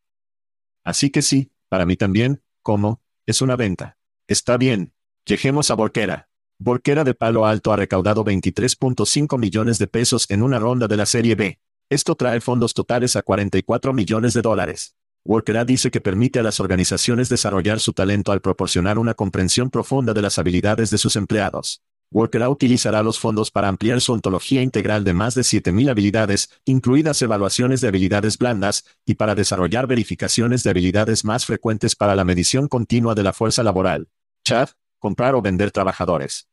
[0.86, 3.02] Así que sí, para mí también, ¿cómo?
[3.26, 3.98] Es una venta.
[4.26, 4.93] Está bien.
[5.26, 6.30] Lleguemos a Borquera.
[6.60, 11.06] Borquera de Palo Alto ha recaudado 23.5 millones de pesos en una ronda de la
[11.06, 11.60] Serie B.
[11.89, 14.96] Esto trae fondos totales a 44 millones de dólares.
[15.26, 20.13] Workera dice que permite a las organizaciones desarrollar su talento al proporcionar una comprensión profunda
[20.13, 21.84] de las habilidades de sus empleados.
[22.10, 27.22] Workera utilizará los fondos para ampliar su ontología integral de más de 7.000 habilidades, incluidas
[27.22, 32.70] evaluaciones de habilidades blandas, y para desarrollar verificaciones de habilidades más frecuentes para la medición
[32.70, 34.08] continua de la fuerza laboral.
[34.46, 36.48] Chad, comprar o vender trabajadores.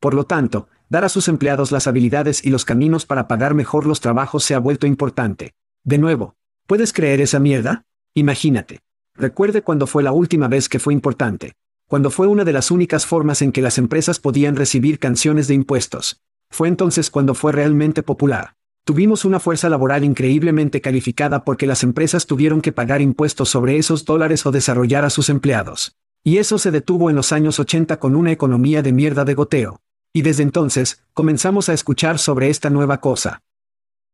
[0.00, 3.86] Por lo tanto, dar a sus empleados las habilidades y los caminos para pagar mejor
[3.86, 5.54] los trabajos se ha vuelto importante.
[5.84, 7.84] De nuevo, ¿puedes creer esa mierda?
[8.14, 8.80] Imagínate.
[9.14, 11.52] Recuerde cuando fue la última vez que fue importante.
[11.90, 15.54] Cuando fue una de las únicas formas en que las empresas podían recibir canciones de
[15.54, 16.20] impuestos.
[16.48, 18.54] Fue entonces cuando fue realmente popular.
[18.84, 24.04] Tuvimos una fuerza laboral increíblemente calificada porque las empresas tuvieron que pagar impuestos sobre esos
[24.04, 25.96] dólares o desarrollar a sus empleados.
[26.22, 29.80] Y eso se detuvo en los años 80 con una economía de mierda de goteo.
[30.12, 33.42] Y desde entonces, comenzamos a escuchar sobre esta nueva cosa.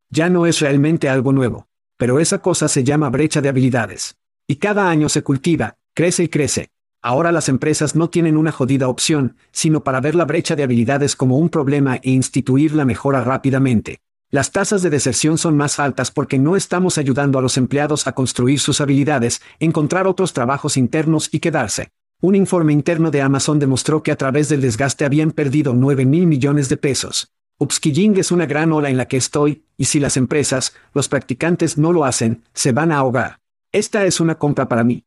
[0.08, 1.68] Ya no es realmente algo nuevo.
[1.98, 4.16] Pero esa cosa se llama brecha de habilidades.
[4.46, 6.70] Y cada año se cultiva, crece y crece.
[7.06, 11.14] Ahora las empresas no tienen una jodida opción, sino para ver la brecha de habilidades
[11.14, 14.00] como un problema e instituir la mejora rápidamente.
[14.28, 18.12] Las tasas de deserción son más altas porque no estamos ayudando a los empleados a
[18.12, 21.90] construir sus habilidades, encontrar otros trabajos internos y quedarse.
[22.20, 26.26] Un informe interno de Amazon demostró que a través del desgaste habían perdido 9 mil
[26.26, 27.30] millones de pesos.
[27.58, 31.78] Upskilling es una gran ola en la que estoy, y si las empresas, los practicantes
[31.78, 33.38] no lo hacen, se van a ahogar.
[33.70, 35.04] Esta es una compra para mí.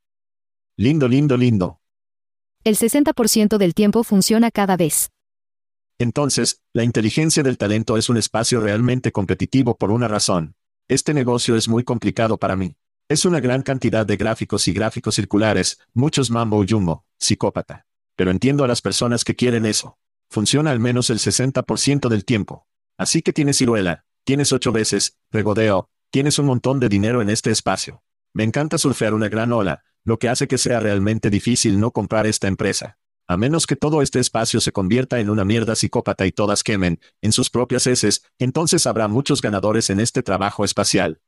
[0.78, 1.79] Lindo, lindo, lindo.
[2.66, 5.12] El 60% del tiempo funciona cada vez.
[5.98, 10.56] Entonces, la inteligencia del talento es un espacio realmente competitivo por una razón.
[10.90, 12.76] Este negocio es muy complicado para mí.
[13.08, 17.86] Es una gran cantidad de gráficos y gráficos circulares, muchos mambo jumbo, psicópata.
[18.18, 19.98] Pero entiendo a las personas que quieren eso.
[20.30, 22.68] Funciona al menos el 60% del tiempo.
[22.98, 27.52] Así que tienes ciruela, tienes ocho veces, regodeo, tienes un montón de dinero en este
[27.52, 28.04] espacio.
[28.34, 32.28] Me encanta surfear una gran ola, lo que hace que sea realmente difícil no comprar
[32.28, 32.98] esta empresa.
[33.28, 37.00] A menos que todo este espacio se convierta en una mierda psicópata y todas quemen,
[37.22, 41.22] en sus propias heces, entonces habrá muchos ganadores en este trabajo espacial.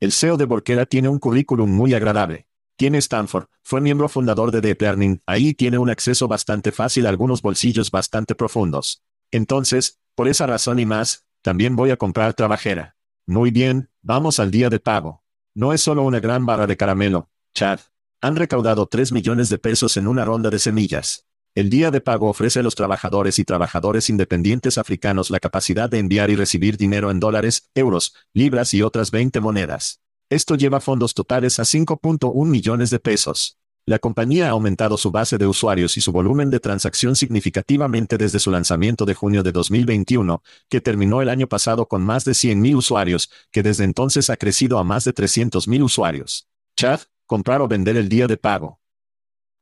[0.00, 2.48] El CEO de Borquera tiene un currículum muy agradable.
[2.74, 7.10] Tiene Stanford, fue miembro fundador de Deep Learning, ahí tiene un acceso bastante fácil a
[7.10, 9.04] algunos bolsillos bastante profundos.
[9.30, 12.96] Entonces, por esa razón y más, también voy a comprar trabajera.
[13.26, 15.22] Muy bien, vamos al día de pago.
[15.54, 17.80] No es solo una gran barra de caramelo, Chad.
[18.20, 21.26] Han recaudado 3 millones de pesos en una ronda de semillas.
[21.54, 25.98] El día de pago ofrece a los trabajadores y trabajadores independientes africanos la capacidad de
[25.98, 30.00] enviar y recibir dinero en dólares, euros, libras y otras 20 monedas.
[30.30, 33.58] Esto lleva fondos totales a 5.1 millones de pesos.
[33.84, 38.38] La compañía ha aumentado su base de usuarios y su volumen de transacción significativamente desde
[38.38, 42.76] su lanzamiento de junio de 2021, que terminó el año pasado con más de 100.000
[42.76, 46.48] usuarios, que desde entonces ha crecido a más de 300.000 usuarios.
[46.76, 47.00] Chad,
[47.32, 48.78] comprar o vender el día de pago.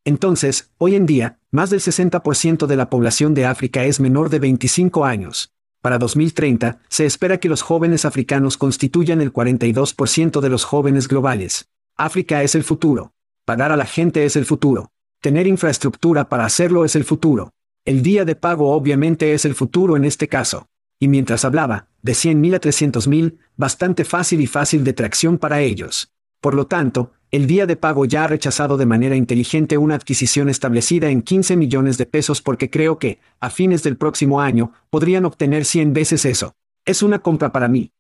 [0.05, 4.41] Entonces, hoy en día, más del 60% de la población de África es menor de
[4.41, 5.53] 25 años.
[5.81, 11.69] Para 2030, se espera que los jóvenes africanos constituyan el 42% de los jóvenes globales.
[11.97, 13.13] África es el futuro.
[13.45, 14.91] Pagar a la gente es el futuro.
[15.21, 17.53] Tener infraestructura para hacerlo es el futuro.
[17.85, 20.67] El día de pago obviamente es el futuro en este caso.
[20.99, 26.11] Y mientras hablaba, de 100.000 a 300.000, bastante fácil y fácil de tracción para ellos.
[26.41, 30.49] Por lo tanto, El día de pago ya ha rechazado de manera inteligente una adquisición
[30.49, 35.25] establecida en 15 millones de pesos porque creo que, a fines del próximo año, podrían
[35.25, 36.57] obtener 100 veces eso.
[36.85, 37.93] Es una compra para mí.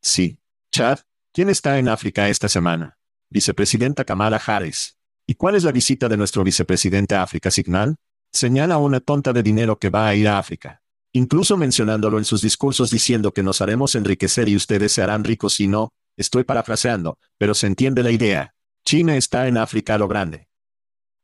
[0.00, 0.38] Sí.
[0.70, 1.00] Chad,
[1.32, 2.98] ¿quién está en África esta semana?
[3.30, 4.96] Vicepresidenta Kamala Harris.
[5.26, 7.96] ¿Y cuál es la visita de nuestro vicepresidente a África Signal?
[8.30, 10.82] Señala una tonta de dinero que va a ir a África.
[11.12, 15.54] Incluso mencionándolo en sus discursos diciendo que nos haremos enriquecer y ustedes se harán ricos
[15.54, 18.51] si no, Estoy parafraseando, pero se entiende la idea.
[18.84, 20.48] China está en África lo grande.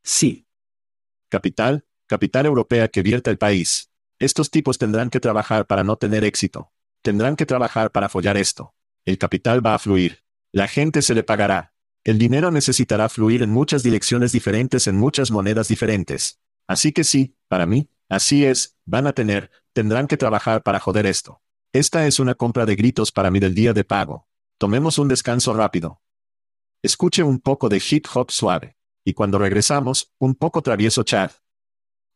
[0.02, 0.46] Sí.
[1.28, 3.90] Capital, capital europea que vierta el país.
[4.18, 6.72] Estos tipos tendrán que trabajar para no tener éxito.
[7.02, 8.74] Tendrán que trabajar para follar esto.
[9.04, 10.24] El capital va a fluir.
[10.52, 11.74] La gente se le pagará.
[12.04, 16.40] El dinero necesitará fluir en muchas direcciones diferentes en muchas monedas diferentes.
[16.66, 21.06] Así que sí, para mí, así es, van a tener, tendrán que trabajar para joder
[21.06, 21.42] esto.
[21.72, 24.26] Esta es una compra de gritos para mí del día de pago.
[24.58, 26.00] Tomemos un descanso rápido.
[26.82, 28.76] Escuche un poco de hip hop suave.
[29.04, 31.32] Y cuando regresamos, un poco travieso Chad.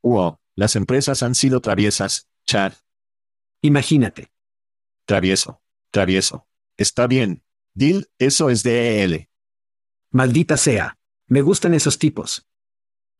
[0.03, 2.75] Wow, las empresas han sido traviesas, Chad.
[3.61, 4.33] Imagínate.
[5.05, 5.62] Travieso.
[5.90, 6.46] Travieso.
[6.77, 7.42] Está bien.
[7.75, 9.29] Dil, eso es DEL.
[10.11, 10.98] Maldita sea.
[11.27, 12.46] Me gustan esos tipos.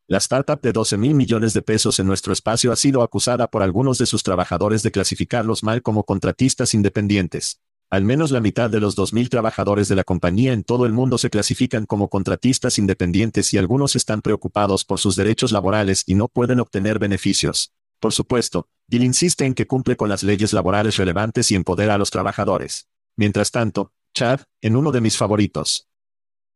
[0.07, 3.63] La startup de 12 mil millones de pesos en nuestro espacio ha sido acusada por
[3.63, 7.61] algunos de sus trabajadores de clasificarlos mal como contratistas independientes.
[7.93, 11.19] Al menos la mitad de los 2.000 trabajadores de la compañía en todo el mundo
[11.19, 16.27] se clasifican como contratistas independientes y algunos están preocupados por sus derechos laborales y no
[16.27, 17.71] pueden obtener beneficios.
[17.99, 21.97] Por supuesto, Gil insiste en que cumple con las leyes laborales relevantes y empodera a
[21.99, 22.87] los trabajadores.
[23.15, 25.87] Mientras tanto, Chad, en uno de mis favoritos.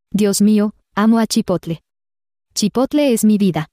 [0.10, 1.84] Dios mío, amo a Chipotle.
[2.56, 3.67] Chipotle es mi vida.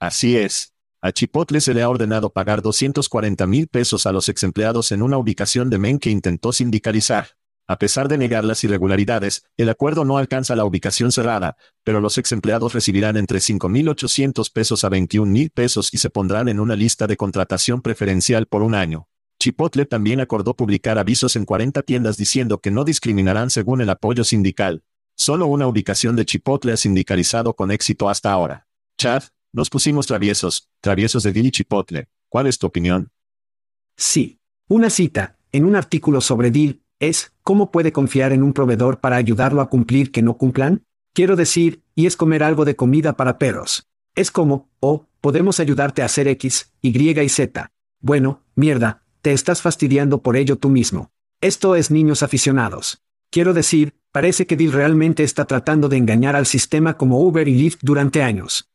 [0.00, 0.72] Así es.
[1.00, 5.16] A Chipotle se le ha ordenado pagar 240 mil pesos a los exempleados en una
[5.16, 7.28] ubicación de Men que intentó sindicalizar.
[7.68, 12.18] A pesar de negar las irregularidades, el acuerdo no alcanza la ubicación cerrada, pero los
[12.18, 17.16] exempleados recibirán entre 5.800 pesos a 21.000 pesos y se pondrán en una lista de
[17.16, 19.06] contratación preferencial por un año.
[19.38, 24.24] Chipotle también acordó publicar avisos en 40 tiendas diciendo que no discriminarán según el apoyo
[24.24, 24.82] sindical.
[25.14, 28.66] Solo una ubicación de Chipotle ha sindicalizado con éxito hasta ahora.
[28.96, 32.08] Chad, nos pusimos traviesos, traviesos de Dili Chipotle.
[32.28, 33.10] ¿Cuál es tu opinión?
[33.96, 34.38] Sí.
[34.68, 39.16] Una cita, en un artículo sobre Dil, es, ¿cómo puede confiar en un proveedor para
[39.16, 40.84] ayudarlo a cumplir que no cumplan?
[41.14, 43.88] Quiero decir, y es comer algo de comida para perros.
[44.14, 47.72] Es como, oh, podemos ayudarte a hacer X, Y y Z.
[48.00, 51.10] Bueno, mierda, te estás fastidiando por ello tú mismo.
[51.40, 53.02] Esto es niños aficionados.
[53.30, 57.54] Quiero decir, parece que Dil realmente está tratando de engañar al sistema como Uber y
[57.54, 58.68] Lyft durante años.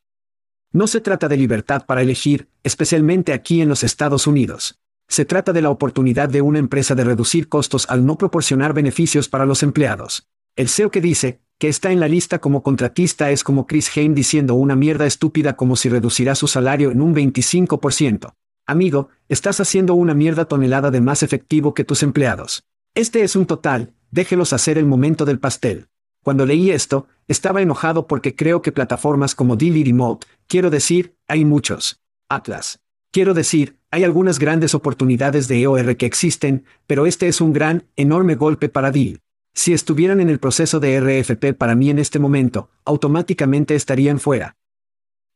[0.74, 4.80] No se trata de libertad para elegir, especialmente aquí en los Estados Unidos.
[5.06, 9.28] Se trata de la oportunidad de una empresa de reducir costos al no proporcionar beneficios
[9.28, 10.26] para los empleados.
[10.56, 14.16] El CEO que dice, que está en la lista como contratista es como Chris Hain
[14.16, 18.34] diciendo una mierda estúpida como si reducirá su salario en un 25%.
[18.66, 22.64] Amigo, estás haciendo una mierda tonelada de más efectivo que tus empleados.
[22.96, 25.86] Este es un total, déjelos hacer el momento del pastel.
[26.24, 31.44] Cuando leí esto, estaba enojado porque creo que plataformas como Dili Remote, quiero decir, hay
[31.44, 32.00] muchos.
[32.30, 32.80] Atlas.
[33.10, 37.84] Quiero decir, hay algunas grandes oportunidades de EOR que existen, pero este es un gran,
[37.94, 39.20] enorme golpe para Dil.
[39.52, 44.56] Si estuvieran en el proceso de RFP para mí en este momento, automáticamente estarían fuera.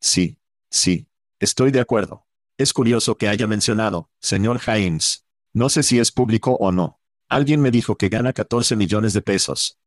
[0.00, 0.38] Sí,
[0.70, 1.06] sí,
[1.38, 2.24] estoy de acuerdo.
[2.56, 5.26] Es curioso que haya mencionado, señor Haynes.
[5.52, 6.98] No sé si es público o no.
[7.28, 9.78] Alguien me dijo que gana 14 millones de pesos.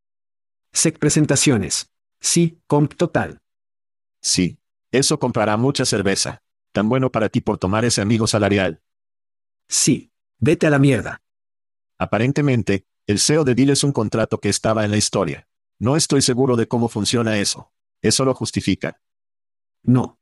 [0.74, 1.92] SEC presentaciones.
[2.20, 3.42] Sí, comp total.
[4.22, 4.60] Sí.
[4.92, 6.44] Eso comprará mucha cerveza.
[6.72, 8.82] Tan bueno para ti por tomar ese amigo salarial.
[9.68, 10.12] Sí.
[10.40, 11.22] Vete a la mierda.
[11.98, 15.48] Aparentemente, el CEO de Deal es un contrato que estaba en la historia.
[15.80, 17.72] No estoy seguro de cómo funciona eso.
[18.02, 19.02] ¿Eso lo justifica?
[19.84, 20.20] No.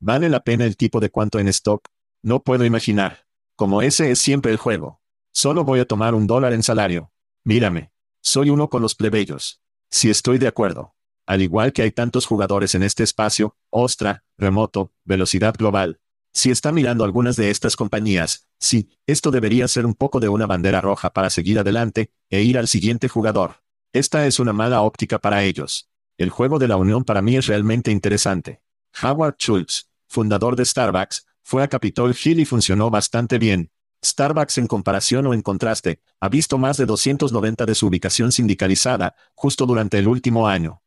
[0.00, 1.88] ¿Vale la pena el tipo de cuánto en stock?
[2.22, 3.26] No puedo imaginar.
[3.56, 5.00] Como ese es siempre el juego.
[5.32, 7.12] Solo voy a tomar un dólar en salario.
[7.44, 7.92] Mírame.
[8.28, 9.62] Soy uno con los plebeyos.
[9.88, 10.94] Si estoy de acuerdo.
[11.24, 15.98] Al igual que hay tantos jugadores en este espacio, Ostra, remoto, velocidad global.
[16.34, 20.44] Si está mirando algunas de estas compañías, sí, esto debería ser un poco de una
[20.44, 23.62] bandera roja para seguir adelante, e ir al siguiente jugador.
[23.94, 25.88] Esta es una mala óptica para ellos.
[26.18, 28.60] El juego de la unión para mí es realmente interesante.
[29.02, 33.70] Howard Schultz, fundador de Starbucks, fue a Capitol Hill y funcionó bastante bien,
[34.04, 39.14] Starbucks en comparación o en contraste, ha visto más de 290 de su ubicación sindicalizada,
[39.34, 40.82] justo durante el último año.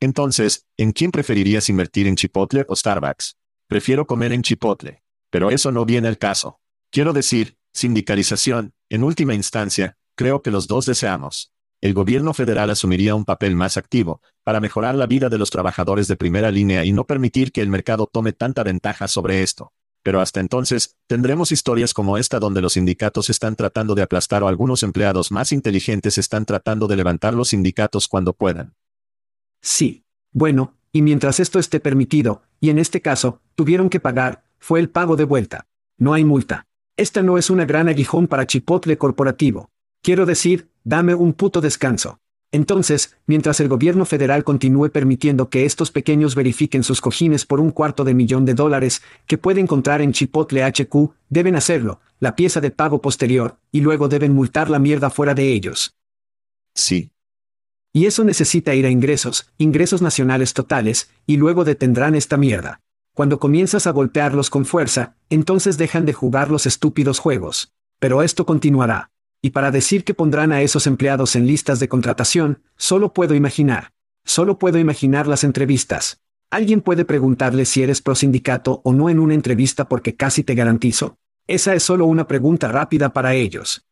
[0.00, 3.36] Entonces, ¿en quién preferirías invertir en Chipotle o Starbucks?
[3.68, 5.02] Prefiero comer en Chipotle.
[5.30, 6.60] Pero eso no viene al caso.
[6.90, 11.50] Quiero decir, sindicalización, en última instancia, creo que los dos deseamos.
[11.80, 16.08] el gobierno federal asumiría un papel más activo, para mejorar la vida de los trabajadores
[16.08, 19.74] de primera línea y no permitir que el mercado tome tanta ventaja sobre esto.
[20.04, 24.48] Pero hasta entonces, tendremos historias como esta donde los sindicatos están tratando de aplastar o
[24.48, 28.74] algunos empleados más inteligentes están tratando de levantar los sindicatos cuando puedan.
[29.62, 30.04] Sí.
[30.30, 34.90] Bueno, y mientras esto esté permitido, y en este caso, tuvieron que pagar, fue el
[34.90, 35.66] pago de vuelta.
[35.96, 36.66] No hay multa.
[36.98, 39.70] Esta no es una gran aguijón para Chipotle corporativo.
[40.02, 42.20] Quiero decir, dame un puto descanso.
[42.54, 47.72] Entonces, mientras el gobierno federal continúe permitiendo que estos pequeños verifiquen sus cojines por un
[47.72, 52.60] cuarto de millón de dólares que puede encontrar en Chipotle HQ, deben hacerlo, la pieza
[52.60, 55.96] de pago posterior, y luego deben multar la mierda fuera de ellos.
[56.76, 57.10] Sí.
[57.92, 62.82] Y eso necesita ir a ingresos, ingresos nacionales totales, y luego detendrán esta mierda.
[63.14, 67.72] Cuando comienzas a golpearlos con fuerza, entonces dejan de jugar los estúpidos juegos.
[67.98, 69.10] Pero esto continuará.
[69.44, 73.92] Y para decir que pondrán a esos empleados en listas de contratación, solo puedo imaginar.
[74.24, 76.22] Solo puedo imaginar las entrevistas.
[76.48, 80.54] ¿Alguien puede preguntarle si eres pro sindicato o no en una entrevista porque casi te
[80.54, 81.18] garantizo?
[81.46, 83.84] Esa es solo una pregunta rápida para ellos.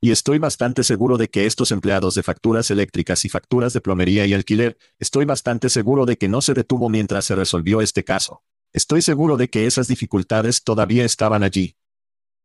[0.00, 4.24] Y estoy bastante seguro de que estos empleados de facturas eléctricas y facturas de plomería
[4.24, 8.44] y alquiler, estoy bastante seguro de que no se detuvo mientras se resolvió este caso.
[8.72, 11.76] Estoy seguro de que esas dificultades todavía estaban allí.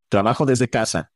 [0.09, 1.13] Trabajo desde casa.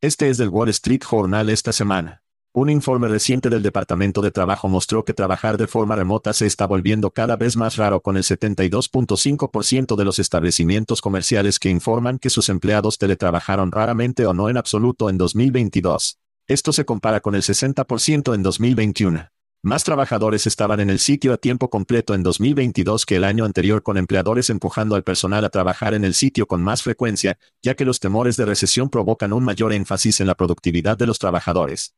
[0.00, 2.22] Este es del Wall Street Journal esta semana.
[2.54, 6.66] Un informe reciente del Departamento de Trabajo mostró que trabajar de forma remota se está
[6.66, 12.30] volviendo cada vez más raro con el 72.5% de los establecimientos comerciales que informan que
[12.30, 16.18] sus empleados teletrabajaron raramente o no en absoluto en 2022.
[16.48, 19.30] Esto se compara con el 60% en 2021.
[19.62, 23.82] Más trabajadores estaban en el sitio a tiempo completo en 2022 que el año anterior
[23.82, 27.84] con empleadores empujando al personal a trabajar en el sitio con más frecuencia, ya que
[27.84, 31.94] los temores de recesión provocan un mayor énfasis en la productividad de los trabajadores.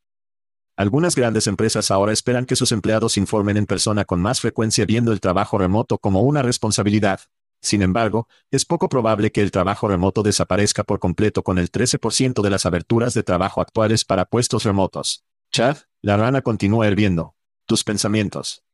[0.76, 5.12] Algunas grandes empresas ahora esperan que sus empleados informen en persona con más frecuencia viendo
[5.12, 7.20] el trabajo remoto como una responsabilidad.
[7.60, 12.42] Sin embargo, es poco probable que el trabajo remoto desaparezca por completo con el 13%
[12.42, 15.24] de las aberturas de trabajo actuales para puestos remotos.
[15.52, 17.36] Chad, la rana continúa hirviendo.
[17.66, 18.64] Tus pensamientos.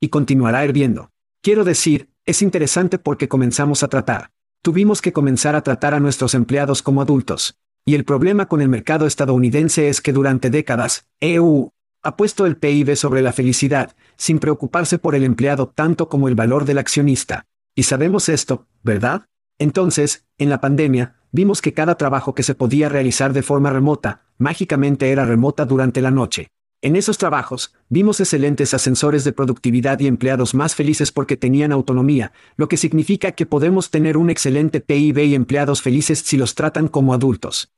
[0.00, 1.12] Y continuará hirviendo.
[1.42, 4.32] Quiero decir, es interesante porque comenzamos a tratar.
[4.62, 7.58] Tuvimos que comenzar a tratar a nuestros empleados como adultos.
[7.84, 11.70] Y el problema con el mercado estadounidense es que durante décadas, EU
[12.02, 16.34] ha puesto el PIB sobre la felicidad, sin preocuparse por el empleado tanto como el
[16.34, 17.46] valor del accionista.
[17.74, 19.26] Y sabemos esto, ¿verdad?
[19.58, 24.22] Entonces, en la pandemia, vimos que cada trabajo que se podía realizar de forma remota,
[24.38, 26.50] mágicamente era remota durante la noche.
[26.80, 32.30] En esos trabajos, vimos excelentes ascensores de productividad y empleados más felices porque tenían autonomía,
[32.56, 36.86] lo que significa que podemos tener un excelente PIB y empleados felices si los tratan
[36.86, 37.72] como adultos.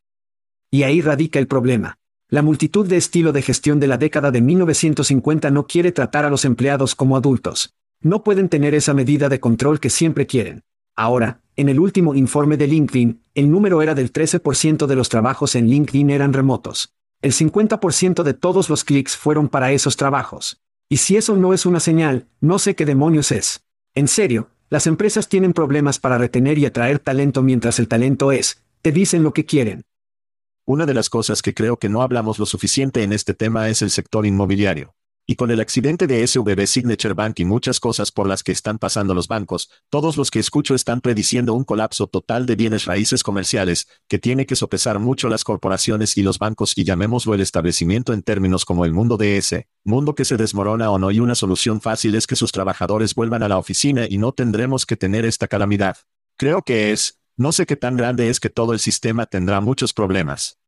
[0.71, 1.97] Y ahí radica el problema.
[2.29, 6.31] La multitud de estilo de gestión de la década de 1950 no quiere tratar a
[6.31, 7.75] los empleados como adultos.
[8.03, 10.63] No pueden tener esa medida de control que siempre quieren.
[10.95, 15.55] Ahora, en el último informe de LinkedIn, el número era del 13% de los trabajos
[15.55, 16.93] en LinkedIn eran remotos.
[17.23, 20.63] El 50% de todos los clics fueron para esos trabajos.
[20.89, 23.63] Y si eso no es una señal, no sé qué demonios es.
[23.95, 28.63] En serio, las empresas tienen problemas para retener y atraer talento mientras el talento es,
[28.81, 29.83] te dicen lo que quieren.
[30.65, 33.83] Una de las cosas que creo que no hablamos lo suficiente en este tema es
[33.83, 34.95] el sector inmobiliario.
[35.31, 38.81] Y con el accidente de SVB Signature Bank y muchas cosas por las que están
[38.81, 43.23] pasando los bancos, todos los que escucho están prediciendo un colapso total de bienes raíces
[43.23, 48.13] comerciales, que tiene que sopesar mucho las corporaciones y los bancos y llamémoslo el establecimiento
[48.13, 51.37] en términos como el mundo de ese, mundo que se desmorona o no y una
[51.37, 55.25] solución fácil es que sus trabajadores vuelvan a la oficina y no tendremos que tener
[55.25, 55.97] esta calamidad.
[56.39, 59.93] Creo que es, no sé qué tan grande es que todo el sistema tendrá muchos
[59.93, 60.59] problemas.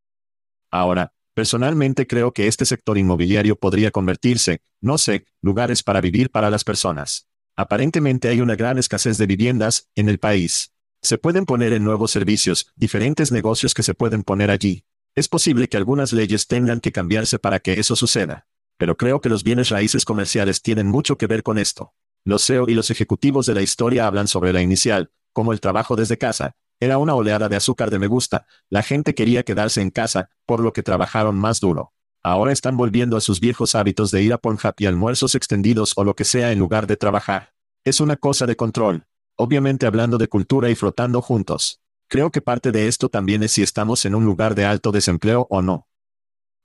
[0.70, 6.50] Ahora, personalmente creo que este sector inmobiliario podría convertirse, no sé, lugares para vivir para
[6.50, 7.28] las personas.
[7.56, 10.72] Aparentemente hay una gran escasez de viviendas en el país.
[11.02, 14.84] Se pueden poner en nuevos servicios, diferentes negocios que se pueden poner allí.
[15.14, 18.46] Es posible que algunas leyes tengan que cambiarse para que eso suceda.
[18.78, 21.92] Pero creo que los bienes raíces comerciales tienen mucho que ver con esto.
[22.24, 25.96] Los CEO y los ejecutivos de la historia hablan sobre la inicial, como el trabajo
[25.96, 29.90] desde casa, era una oleada de azúcar de me gusta, la gente quería quedarse en
[29.90, 31.92] casa, por lo que trabajaron más duro.
[32.24, 36.02] Ahora están volviendo a sus viejos hábitos de ir a Pornhub y almuerzos extendidos o
[36.02, 37.52] lo que sea en lugar de trabajar.
[37.84, 39.06] Es una cosa de control.
[39.36, 41.80] Obviamente hablando de cultura y flotando juntos.
[42.08, 45.46] Creo que parte de esto también es si estamos en un lugar de alto desempleo
[45.50, 45.86] o no.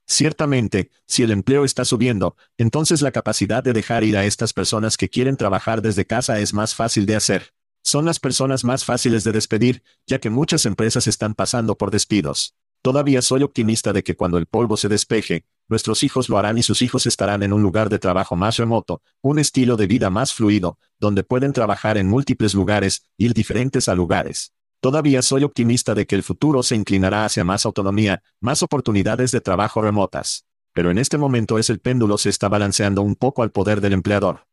[0.04, 4.96] Ciertamente, si el empleo está subiendo, entonces la capacidad de dejar ir a estas personas
[4.96, 7.52] que quieren trabajar desde casa es más fácil de hacer.
[7.88, 12.54] Son las personas más fáciles de despedir, ya que muchas empresas están pasando por despidos.
[12.82, 16.62] Todavía soy optimista de que cuando el polvo se despeje, nuestros hijos lo harán y
[16.62, 20.34] sus hijos estarán en un lugar de trabajo más remoto, un estilo de vida más
[20.34, 24.52] fluido, donde pueden trabajar en múltiples lugares, ir diferentes a lugares.
[24.80, 29.40] Todavía soy optimista de que el futuro se inclinará hacia más autonomía, más oportunidades de
[29.40, 30.44] trabajo remotas.
[30.74, 33.94] Pero en este momento es el péndulo se está balanceando un poco al poder del
[33.94, 34.47] empleador.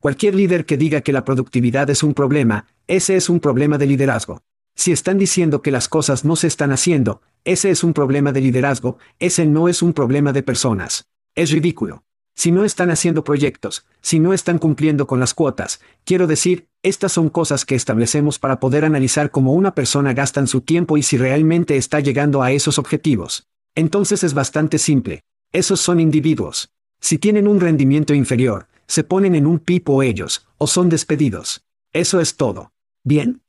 [0.00, 3.86] Cualquier líder que diga que la productividad es un problema, ese es un problema de
[3.86, 4.42] liderazgo.
[4.74, 8.42] Si están diciendo que las cosas no se están haciendo, ese es un problema de
[8.42, 11.08] liderazgo, ese no es un problema de personas.
[11.34, 12.02] Es ridículo.
[12.34, 17.12] Si no están haciendo proyectos, si no están cumpliendo con las cuotas, quiero decir, estas
[17.12, 21.16] son cosas que establecemos para poder analizar cómo una persona gasta su tiempo y si
[21.16, 23.46] realmente está llegando a esos objetivos.
[23.74, 25.24] Entonces es bastante simple.
[25.52, 26.70] Esos son individuos.
[27.00, 31.64] Si tienen un rendimiento inferior, se ponen en un pipo ellos, o son despedidos.
[31.92, 32.72] Eso es todo.
[33.02, 33.42] ¿Bien?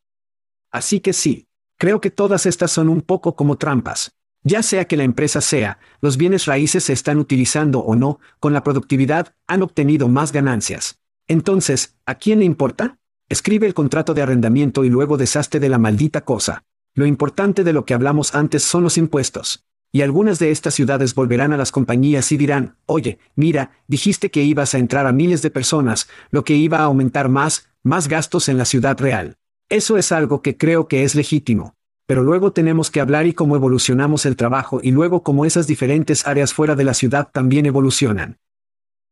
[0.71, 1.47] Así que sí.
[1.77, 4.15] Creo que todas estas son un poco como trampas.
[4.43, 8.53] Ya sea que la empresa sea, los bienes raíces se están utilizando o no, con
[8.53, 10.99] la productividad, han obtenido más ganancias.
[11.27, 12.97] Entonces, ¿a quién le importa?
[13.29, 16.63] Escribe el contrato de arrendamiento y luego deshazte de la maldita cosa.
[16.93, 19.65] Lo importante de lo que hablamos antes son los impuestos.
[19.91, 24.43] Y algunas de estas ciudades volverán a las compañías y dirán, oye, mira, dijiste que
[24.43, 28.49] ibas a entrar a miles de personas, lo que iba a aumentar más, más gastos
[28.49, 29.37] en la ciudad real.
[29.69, 31.75] Eso es algo que creo que es legítimo.
[32.05, 36.25] Pero luego tenemos que hablar y cómo evolucionamos el trabajo y luego cómo esas diferentes
[36.25, 38.39] áreas fuera de la ciudad también evolucionan.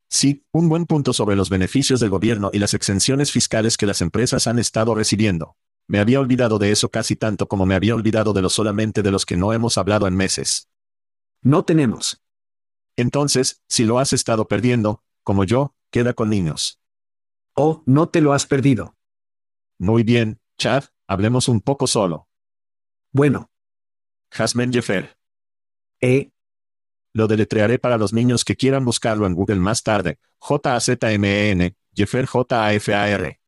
[0.09, 4.01] Sí, un buen punto sobre los beneficios del gobierno y las exenciones fiscales que las
[4.01, 5.57] empresas han estado recibiendo.
[5.87, 9.11] Me había olvidado de eso casi tanto como me había olvidado de lo solamente de
[9.11, 10.69] los que no hemos hablado en meses.
[11.41, 12.23] No tenemos.
[12.95, 16.79] Entonces, si lo has estado perdiendo, como yo, queda con niños.
[17.53, 18.95] Oh, no te lo has perdido.
[19.77, 22.27] Muy bien, Chad, hablemos un poco solo.
[23.11, 23.51] Bueno.
[24.31, 25.17] Jasmine Jeffer.
[26.01, 26.31] ¿Eh?
[27.13, 30.19] Lo deletrearé para los niños que quieran buscarlo en Google más tarde.
[30.39, 33.39] J-A-Z-M-E-N, Jeffer J-A-F-A-R.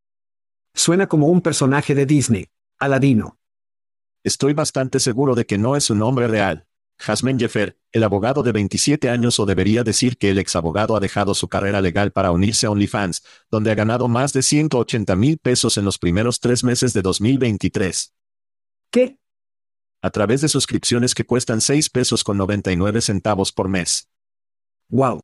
[0.77, 2.49] Suena como un personaje de Disney.
[2.77, 3.39] Aladino.
[4.23, 6.67] Estoy bastante seguro de que no es su nombre real.
[6.99, 10.99] Jasmine Jeffer, el abogado de 27 años o debería decir que el ex abogado ha
[10.99, 15.39] dejado su carrera legal para unirse a OnlyFans, donde ha ganado más de 180 mil
[15.39, 18.13] pesos en los primeros tres meses de 2023.
[18.91, 19.17] ¿Qué?
[20.03, 24.09] A través de suscripciones que cuestan 6 pesos con 99 centavos por mes.
[24.89, 25.21] Wow.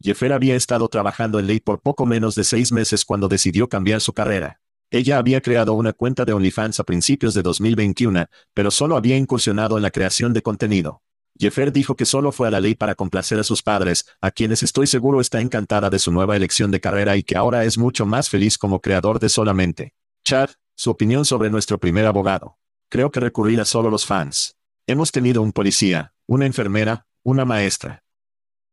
[0.00, 4.00] Jeffer había estado trabajando en ley por poco menos de seis meses cuando decidió cambiar
[4.00, 4.60] su carrera.
[4.90, 9.76] Ella había creado una cuenta de OnlyFans a principios de 2021, pero solo había incursionado
[9.76, 11.02] en la creación de contenido.
[11.38, 14.62] Jeffer dijo que solo fue a la ley para complacer a sus padres, a quienes
[14.62, 18.06] estoy seguro está encantada de su nueva elección de carrera y que ahora es mucho
[18.06, 19.94] más feliz como creador de solamente.
[20.24, 22.56] Chad, su opinión sobre nuestro primer abogado.
[22.88, 24.56] Creo que recurrir a solo los fans.
[24.86, 28.02] Hemos tenido un policía, una enfermera, una maestra.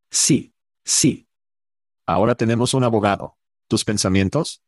[0.09, 0.54] Sí,
[0.85, 1.27] sí.
[2.05, 3.35] Ahora tenemos un abogado.
[3.67, 4.61] ¿Tus pensamientos?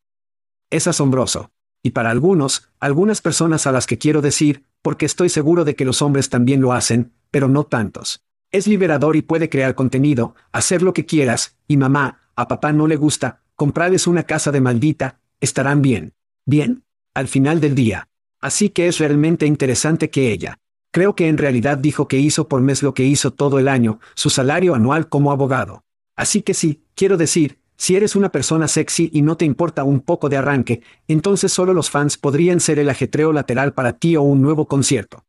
[0.70, 1.52] Es asombroso.
[1.82, 5.86] Y para algunos, algunas personas a las que quiero decir, porque estoy seguro de que
[5.86, 8.24] los hombres también lo hacen, pero no tantos.
[8.52, 12.88] Es liberador y puede crear contenido, hacer lo que quieras, y mamá, a papá no
[12.88, 16.14] le gusta, comprarles una casa de maldita, estarán bien.
[16.46, 16.84] Bien.
[17.14, 18.08] Al final del día.
[18.40, 20.60] Así que es realmente interesante que ella.
[20.92, 24.00] Creo que en realidad dijo que hizo por mes lo que hizo todo el año,
[24.16, 25.84] su salario anual como abogado.
[26.18, 30.02] Así que sí, quiero decir, si eres una persona sexy y no te importa un
[30.02, 34.24] poco de arranque, entonces solo los fans podrían ser el ajetreo lateral para ti o
[34.24, 35.24] un nuevo concierto.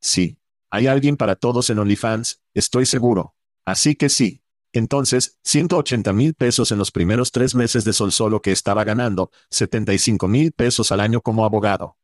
[0.00, 0.38] Sí.
[0.70, 3.34] Hay alguien para todos en OnlyFans, estoy seguro.
[3.64, 4.40] Así que sí.
[4.72, 9.30] Entonces, 180 mil pesos en los primeros tres meses de Sol Solo que estaba ganando,
[9.50, 11.96] 75 mil pesos al año como abogado.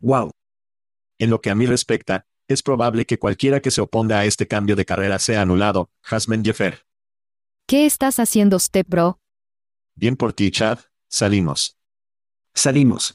[0.00, 0.30] Wow.
[1.18, 4.48] En lo que a mí respecta, es probable que cualquiera que se oponga a este
[4.48, 6.86] cambio de carrera sea anulado, Jasmine Jeffer.
[7.72, 9.18] ¿Qué estás haciendo, Step Bro?
[9.96, 10.80] Bien por ti, Chad.
[11.08, 11.74] Salimos.
[12.54, 13.14] Salimos.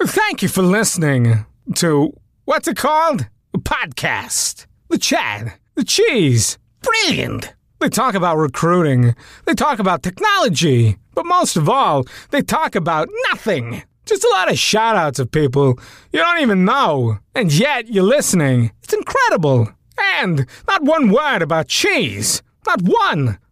[0.00, 1.44] Thank you for listening
[1.74, 2.12] to
[2.44, 3.26] what's it called?
[3.54, 4.66] A podcast.
[4.88, 5.54] The Chad.
[5.74, 6.58] The Cheese.
[6.80, 7.54] Brilliant.
[7.80, 9.16] They talk about recruiting.
[9.46, 10.96] They talk about technology.
[11.16, 13.82] But most of all, they talk about nothing.
[14.04, 15.76] Just a lot of shout outs of people
[16.12, 17.18] you don't even know.
[17.34, 18.70] And yet you're listening.
[18.84, 19.66] It's incredible.
[19.98, 22.44] And not one word about cheese.
[22.64, 23.38] Not one.